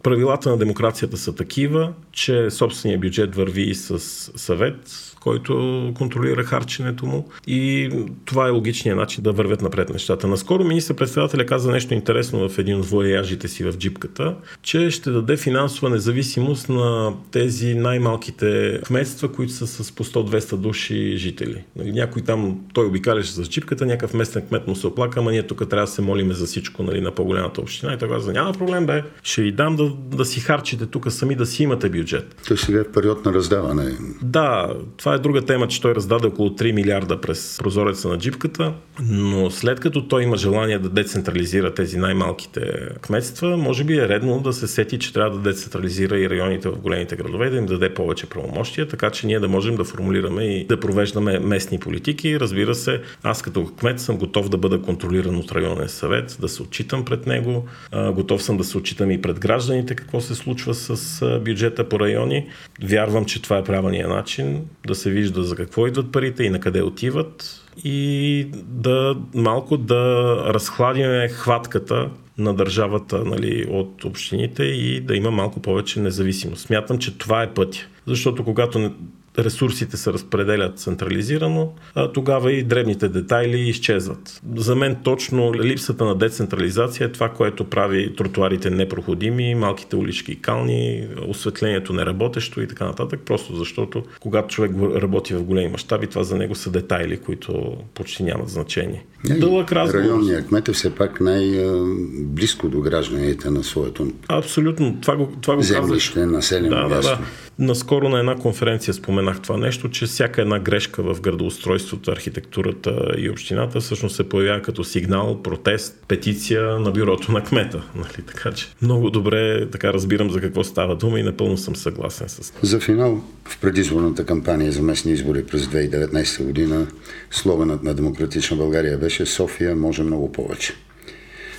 правилата 0.03 0.51
на 0.51 0.57
демокрацията 0.57 1.17
са 1.17 1.35
такива, 1.35 1.93
че 2.13 2.51
собствения 2.51 2.99
бюджет 2.99 3.35
върви 3.35 3.75
с 3.75 3.99
съвет, 4.39 5.14
който 5.25 5.93
контролира 5.95 6.45
харченето 6.45 7.07
му 7.07 7.29
и 7.47 7.91
това 8.25 8.47
е 8.47 8.51
логичният 8.51 8.99
начин 8.99 9.25
да 9.25 9.33
вървят 9.33 9.63
напред 9.63 9.89
нещата. 9.89 10.29
Наскоро 10.29 10.65
министър-председателя 10.65 11.47
каза 11.47 11.71
нещо 11.71 11.95
интересно 11.95 12.49
в 12.49 12.59
един 12.59 12.77
от 12.77 12.87
вояжите 12.87 13.49
си 13.49 13.65
в 13.65 13.73
джипката, 13.73 14.35
че 14.63 14.91
ще 14.91 15.11
даде 15.11 15.37
финансова 15.37 15.91
независимост 15.91 16.69
на 16.69 17.13
тези 17.31 17.75
най-малките 17.75 18.81
кметства, 18.85 19.33
които 19.33 19.53
са 19.53 19.67
с 19.67 19.93
по 19.93 20.05
100-200 20.05 20.57
души 20.57 21.17
жители. 21.17 21.65
Някой 21.77 22.23
там, 22.23 22.61
той 22.75 22.87
обикаляше 22.87 23.33
с 23.33 23.43
джипката, 23.49 23.87
някакъв 23.87 24.15
местен 24.15 24.43
кмет 24.47 24.67
му 24.67 24.77
се 24.77 24.87
оплака, 24.87 25.21
ама 25.21 25.31
ние 25.33 25.43
тук 25.43 25.69
трябва 25.69 25.87
да 25.87 25.93
се 25.93 26.03
молиме 26.03 26.35
за 26.35 26.47
всичко 26.47 26.83
нали, 26.83 27.01
на 27.01 27.11
по-голямата 27.11 27.61
община. 27.61 27.93
И 27.93 27.99
той 27.99 28.09
каза, 28.09 28.33
няма 28.33 28.53
проблем, 28.53 28.87
бе, 28.87 29.03
ще 29.23 29.43
ви 29.43 29.53
дам 29.53 29.77
да, 29.77 29.93
да 30.17 30.25
си 30.25 30.41
харчите 30.41 30.87
тук 30.87 31.13
сами, 31.13 31.35
да 31.35 31.47
си 31.47 31.63
имате 31.63 31.89
бюджет. 31.89 32.43
Той 32.49 32.59
сега 32.59 32.81
е 32.81 32.85
период 32.85 33.25
на 33.25 33.33
раздаване. 33.33 33.93
Да, 34.23 34.75
това 34.97 35.14
е 35.15 35.19
друга 35.19 35.45
тема, 35.45 35.69
че 35.69 35.81
той 35.81 35.95
раздаде 35.95 36.27
около 36.27 36.49
3 36.49 36.73
милиарда 36.73 37.21
през 37.21 37.59
прозореца 37.63 38.09
на 38.09 38.19
джипката, 38.19 38.73
но 39.11 39.51
след 39.51 39.81
като 39.81 40.09
той 40.09 40.23
има 40.23 40.37
желание 40.37 40.79
да 40.79 40.89
децентрализира 40.89 41.75
тези 41.75 41.99
най-малките 41.99 42.61
кметства, 43.01 43.57
може 43.57 43.85
би 43.85 43.99
е 43.99 44.09
редно 44.09 44.41
да 44.41 44.53
се 44.53 44.67
сети, 44.67 44.99
че 44.99 45.13
трябва 45.13 45.39
да 45.39 45.43
децентрализира 45.43 46.19
и 46.19 46.31
районите 46.31 46.69
в 46.69 46.79
големите 46.79 47.17
градове, 47.17 47.51
да 47.51 47.57
им 47.57 47.67
даде 47.67 47.95
повече 47.95 48.27
правомощия, 48.27 48.89
така 48.89 49.11
че 49.11 49.27
ние 49.27 49.41
да 49.41 49.49
можем 49.49 49.77
да 49.77 49.85
формулираме 49.85 50.45
и 50.45 50.67
да 50.67 50.81
провеждаме 50.81 51.39
местни 51.39 51.79
политики. 51.79 52.41
Разбира 52.41 52.75
се, 52.75 53.01
аз 53.23 53.43
като 53.43 53.67
кмет 53.67 54.01
съм 54.01 54.19
готов 54.19 54.49
да 54.49 54.59
бъда 54.59 54.83
контролиран 54.83 55.37
от 55.37 55.53
районен 55.53 55.89
съвет, 55.89 56.37
да 56.41 56.49
се 56.49 56.63
отчитам 56.63 57.05
пред 57.05 57.27
него, 57.27 57.65
готов 58.13 58.43
съм 58.43 58.57
да 58.57 58.65
се 58.65 58.79
отчитам 58.79 59.11
и 59.11 59.23
пред 59.23 59.41
гражданите 59.41 59.95
какво 59.95 60.21
се 60.21 60.35
случва 60.35 60.75
с 60.75 61.21
бюджета 61.45 61.89
по 61.89 62.01
райони. 62.01 62.47
Вярвам, 62.83 63.25
че 63.25 63.43
това 63.43 63.59
е 63.59 63.65
правилният 63.65 64.11
начин 64.11 64.63
да 64.87 64.95
се 64.95 65.04
вижда 65.11 65.43
за 65.43 65.57
какво 65.57 65.87
идват 65.87 66.13
парите 66.13 66.45
и 66.45 66.51
на 66.51 66.61
къде 66.61 66.83
отиват 66.83 67.61
и 67.85 68.49
да 68.67 69.17
малко 69.35 69.77
да 69.77 70.35
разхладиме 70.55 71.29
хватката 71.29 72.11
на 72.39 72.55
държавата 72.55 73.25
нали, 73.25 73.67
от 73.71 74.05
общините 74.05 74.65
и 74.65 75.01
да 75.01 75.17
има 75.17 75.31
малко 75.31 75.61
повече 75.61 76.01
независимост. 76.01 76.67
Смятам, 76.67 76.99
че 76.99 77.19
това 77.19 77.43
е 77.43 77.55
пътя. 77.55 77.79
Защото 78.07 78.45
когато 78.45 78.93
ресурсите 79.39 79.97
се 79.97 80.13
разпределят 80.13 80.79
централизирано, 80.79 81.73
а 81.95 82.13
тогава 82.13 82.53
и 82.53 82.63
дребните 82.63 83.09
детайли 83.09 83.61
изчезват. 83.61 84.41
За 84.57 84.77
мен 84.77 84.97
точно 85.05 85.55
липсата 85.55 86.05
на 86.05 86.15
децентрализация 86.15 87.07
е 87.07 87.13
това, 87.13 87.29
което 87.29 87.65
прави 87.65 88.17
тротуарите 88.17 88.71
непроходими, 88.71 89.55
малките 89.55 89.97
улички 89.97 90.41
кални, 90.41 91.09
осветлението 91.29 91.93
неработещо 91.93 92.61
и 92.61 92.69
така 92.69 92.85
нататък, 92.85 93.21
просто 93.27 93.57
защото 93.57 94.03
когато 94.21 94.49
човек 94.49 94.73
работи 94.95 95.35
в 95.35 95.45
големи 95.45 95.69
мащаби, 95.69 96.07
това 96.07 96.25
за 96.25 96.37
него 96.37 96.55
са 96.55 96.71
детайли, 96.71 97.17
които 97.17 97.77
почти 97.95 98.23
нямат 98.23 98.49
значение. 98.49 99.05
Не, 99.29 99.39
Дълъг 99.39 99.73
разговор. 99.73 100.05
Районният 100.05 100.49
кмет 100.49 100.69
е 100.69 100.73
все 100.73 100.95
пак 100.95 101.21
най-близко 101.21 102.69
до 102.69 102.81
гражданите 102.81 103.51
на 103.51 103.65
своето 103.65 104.13
Абсолютно. 104.29 104.99
Това 105.01 105.17
го, 105.17 105.33
това 105.41 105.57
го 105.57 105.63
землище, 105.63 106.15
казах. 106.15 106.31
населено 106.31 106.89
да, 106.89 106.89
да, 106.89 107.01
да. 107.01 107.19
Наскоро 107.59 108.09
на 108.09 108.19
една 108.19 108.37
конференция 108.37 108.95
споменах 108.95 109.41
това 109.41 109.57
нещо, 109.57 109.91
че 109.91 110.07
всяка 110.07 110.43
една 110.43 110.59
грешка 110.59 111.15
в 111.15 111.21
градоустройството, 111.21 112.11
архитектурата 112.11 113.15
и 113.19 113.31
общината 113.31 113.81
всъщност 113.81 114.17
се 114.17 114.29
появява 114.29 114.63
като 114.63 114.85
сигнал, 114.85 115.43
протест, 115.43 116.05
петиция 116.09 116.63
на 116.63 116.91
бюрото 116.91 117.33
на 117.33 117.45
кмета. 117.45 117.83
Нали? 117.95 118.27
Така 118.27 118.53
че 118.53 118.67
много 118.83 119.11
добре 119.11 119.71
така 119.71 119.93
разбирам 119.93 120.31
за 120.31 120.41
какво 120.41 120.65
става 120.65 120.97
дума 120.97 121.21
и 121.21 121.23
напълно 121.23 121.59
съм 121.59 121.77
съгласен 121.77 122.29
с 122.29 122.51
това. 122.51 122.61
За 122.63 122.81
финал 122.81 123.25
в 123.45 123.61
предизборната 123.61 124.27
кампания 124.27 124.73
за 124.73 124.83
местни 124.83 125.13
избори 125.13 125.47
през 125.47 125.67
2019 125.67 126.45
година 126.45 126.87
слоганът 127.31 127.83
на 127.83 127.95
Демократична 127.95 128.57
България 128.57 128.99
беше 128.99 129.27
София 129.27 129.77
може 129.77 130.03
много 130.03 130.33
повече. 130.33 130.75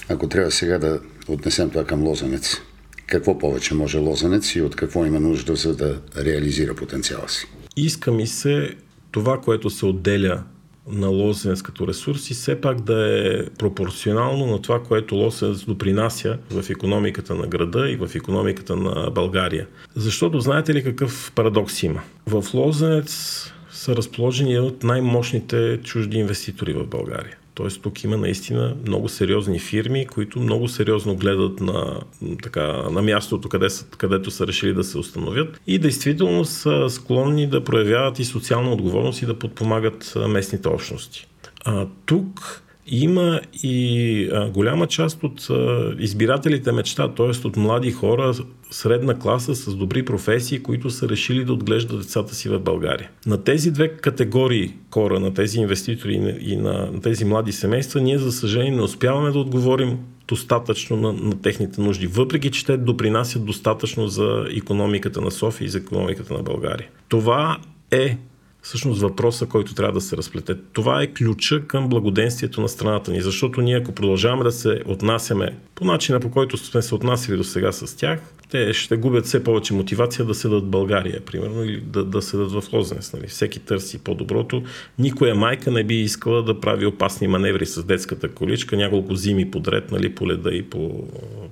Ако 0.10 0.30
трябва 0.30 0.52
сега 0.52 0.80
да 0.80 1.00
отнесем 1.28 1.70
това 1.70 1.84
към 1.84 2.04
Лозенец, 2.04 2.62
какво 3.08 3.38
повече 3.38 3.74
може 3.74 3.98
Лозенец 3.98 4.56
и 4.56 4.62
от 4.62 4.76
какво 4.76 5.06
има 5.06 5.20
нужда, 5.20 5.56
за 5.56 5.76
да 5.76 6.02
реализира 6.18 6.76
потенциала 6.76 7.30
си? 7.30 7.48
Иска 7.78 8.12
ми 8.12 8.28
се 8.28 8.76
това, 9.12 9.42
което 9.42 9.70
се 9.70 9.86
отделя 9.86 10.44
на 10.88 11.08
Лозенец 11.08 11.62
като 11.62 11.88
ресурси, 11.88 12.34
все 12.34 12.62
пак 12.62 12.82
да 12.82 13.28
е 13.28 13.46
пропорционално 13.50 14.46
на 14.46 14.62
това, 14.62 14.84
което 14.84 15.16
Лозенец 15.16 15.66
допринася 15.66 16.38
в 16.52 16.70
економиката 16.70 17.36
на 17.36 17.48
града 17.48 17.90
и 17.90 17.96
в 17.96 18.10
економиката 18.16 18.76
на 18.76 19.12
България. 19.12 19.68
Защото 19.96 20.40
знаете 20.40 20.74
ли 20.74 20.84
какъв 20.84 21.32
парадокс 21.36 21.84
има? 21.84 22.02
В 22.28 22.46
Лозенец 22.54 23.44
са 23.72 23.96
разположени 23.96 24.60
от 24.60 24.84
най-мощните 24.84 25.80
чужди 25.84 26.18
инвеститори 26.18 26.74
в 26.74 26.88
България. 26.88 27.38
Тоест 27.56 27.82
тук 27.82 28.04
има 28.04 28.18
наистина 28.18 28.76
много 28.88 29.10
сериозни 29.10 29.60
фирми, 29.60 30.06
които 30.08 30.40
много 30.40 30.68
сериозно 30.68 31.16
гледат 31.16 31.60
на, 31.60 32.02
така, 32.44 32.64
на 32.68 33.02
мястото, 33.02 33.50
къде 33.50 33.70
са, 33.70 33.86
където 33.86 34.32
са 34.32 34.48
решили 34.48 34.74
да 34.74 34.84
се 34.84 34.98
установят 34.98 35.62
и 35.68 35.80
действително 35.80 36.46
са 36.46 36.90
склонни 36.90 37.48
да 37.48 37.64
проявяват 37.64 38.20
и 38.20 38.26
социална 38.26 38.72
отговорност 38.72 39.22
и 39.22 39.26
да 39.26 39.40
подпомагат 39.40 40.14
местните 40.30 40.70
общности. 40.70 41.28
А, 41.66 41.88
тук 42.06 42.62
има 42.88 43.42
и 43.64 44.30
а, 44.34 44.50
голяма 44.50 44.88
част 44.88 45.24
от 45.24 45.50
а, 45.50 45.94
избирателите 46.00 46.72
мечта, 46.72 47.08
т.е. 47.08 47.48
от 47.48 47.58
млади 47.58 47.92
хора, 47.92 48.34
средна 48.72 49.20
класа 49.20 49.56
с 49.56 49.76
добри 49.76 50.06
професии, 50.06 50.64
които 50.64 50.90
са 50.90 51.10
решили 51.10 51.46
да 51.46 51.54
отглеждат 51.54 52.02
децата 52.02 52.36
си 52.36 52.50
в 52.50 52.60
България. 52.60 53.10
На 53.26 53.44
тези 53.44 53.72
две 53.72 53.90
категории 53.90 54.74
хора, 54.94 55.20
на 55.20 55.34
тези 55.34 55.60
инвеститори 55.60 56.38
и 56.42 56.56
на, 56.56 56.92
на 56.92 57.02
тези 57.02 57.26
млади 57.26 57.52
семейства, 57.52 58.02
ние 58.02 58.18
за 58.18 58.32
съжаление 58.32 58.72
не 58.72 58.82
успяваме 58.82 59.32
да 59.32 59.40
отговорим 59.40 59.98
достатъчно 60.28 60.98
на, 60.98 61.14
на 61.14 61.42
техните 61.42 61.82
нужди, 61.82 62.08
въпреки 62.08 62.52
че 62.52 62.66
те 62.66 62.78
допринасят 62.78 63.46
достатъчно 63.46 64.08
за 64.08 64.46
економиката 64.58 65.22
на 65.22 65.32
София 65.32 65.66
и 65.66 65.70
за 65.70 65.78
економиката 65.78 66.34
на 66.34 66.44
България. 66.44 66.90
Това 67.10 67.58
е 67.92 68.18
всъщност 68.66 69.02
въпроса, 69.02 69.46
който 69.46 69.76
трябва 69.76 69.94
да 69.94 70.02
се 70.02 70.18
разплете. 70.18 70.56
Това 70.74 71.02
е 71.02 71.08
ключа 71.08 71.68
към 71.68 71.90
благоденствието 71.90 72.62
на 72.62 72.70
страната 72.70 73.12
ни, 73.12 73.22
защото 73.22 73.62
ние 73.62 73.78
ако 73.78 73.92
продължаваме 73.92 74.44
да 74.44 74.52
се 74.52 74.82
отнасяме 74.86 75.58
по 75.76 75.86
начина 75.86 76.20
по 76.20 76.32
който 76.32 76.58
сме 76.58 76.82
се 76.82 76.96
отнасяли 76.96 77.38
до 77.38 77.44
сега 77.44 77.72
с 77.72 77.98
тях, 77.98 78.20
те 78.52 78.74
ще 78.74 78.98
губят 78.98 79.26
все 79.26 79.44
повече 79.44 79.74
мотивация 79.74 80.26
да 80.26 80.34
седат 80.34 80.64
в 80.64 80.68
България, 80.68 81.22
примерно, 81.26 81.64
или 81.64 81.82
да, 81.82 82.04
да 82.04 82.22
седат 82.22 82.52
в 82.52 82.64
Лозенец. 82.74 83.14
Нали. 83.14 83.28
Всеки 83.28 83.60
търси 83.60 83.98
по-доброто. 83.98 84.64
Никоя 85.00 85.36
майка 85.36 85.72
не 85.72 85.84
би 85.84 85.96
искала 85.96 86.44
да 86.44 86.60
прави 86.60 86.86
опасни 86.86 87.28
маневри 87.28 87.66
с 87.66 87.84
детската 87.84 88.30
количка 88.30 88.78
няколко 88.78 89.16
зими 89.16 89.52
подред, 89.52 89.92
нали, 89.92 90.16
по 90.16 90.28
леда 90.28 90.50
и 90.50 90.64
по, 90.64 91.08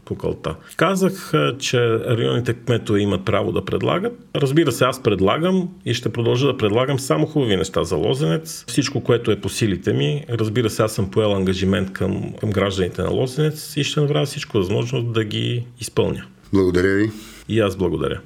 по 0.06 0.16
кълта. 0.16 0.56
Казах, 0.76 1.34
че 1.60 1.80
районите 1.90 2.54
кметове 2.54 3.00
имат 3.00 3.26
право 3.26 3.52
да 3.52 3.66
предлагат. 3.66 4.14
Разбира 4.36 4.72
се, 4.72 4.86
аз 4.86 5.04
предлагам 5.04 5.70
и 5.86 5.94
ще 5.94 6.10
продължа 6.10 6.48
да 6.48 6.58
предлагам 6.58 7.00
само 7.04 7.26
хубави 7.26 7.58
неща 7.58 7.84
за 7.84 7.96
Лозенец. 7.96 8.66
Всичко, 8.68 9.04
което 9.04 9.32
е 9.32 9.42
по 9.42 9.50
силите 9.50 9.94
ми. 9.94 10.26
Разбира 10.30 10.70
се, 10.70 10.84
аз 10.84 10.94
съм 10.94 11.12
поел 11.12 11.36
ангажимент 11.36 11.94
към, 11.94 12.34
към 12.40 12.52
гражданите 12.52 13.02
на 13.02 13.10
Лозенец 13.10 13.78
и 13.78 13.84
ще 13.84 14.02
направя 14.02 14.26
всичко 14.26 14.58
възможно 14.58 15.04
да 15.04 15.24
ги 15.24 15.66
изпълня. 15.82 16.26
Благодаря 16.54 16.96
ви. 16.96 17.12
И 17.50 17.60
аз 17.60 17.76
благодаря. 17.76 18.20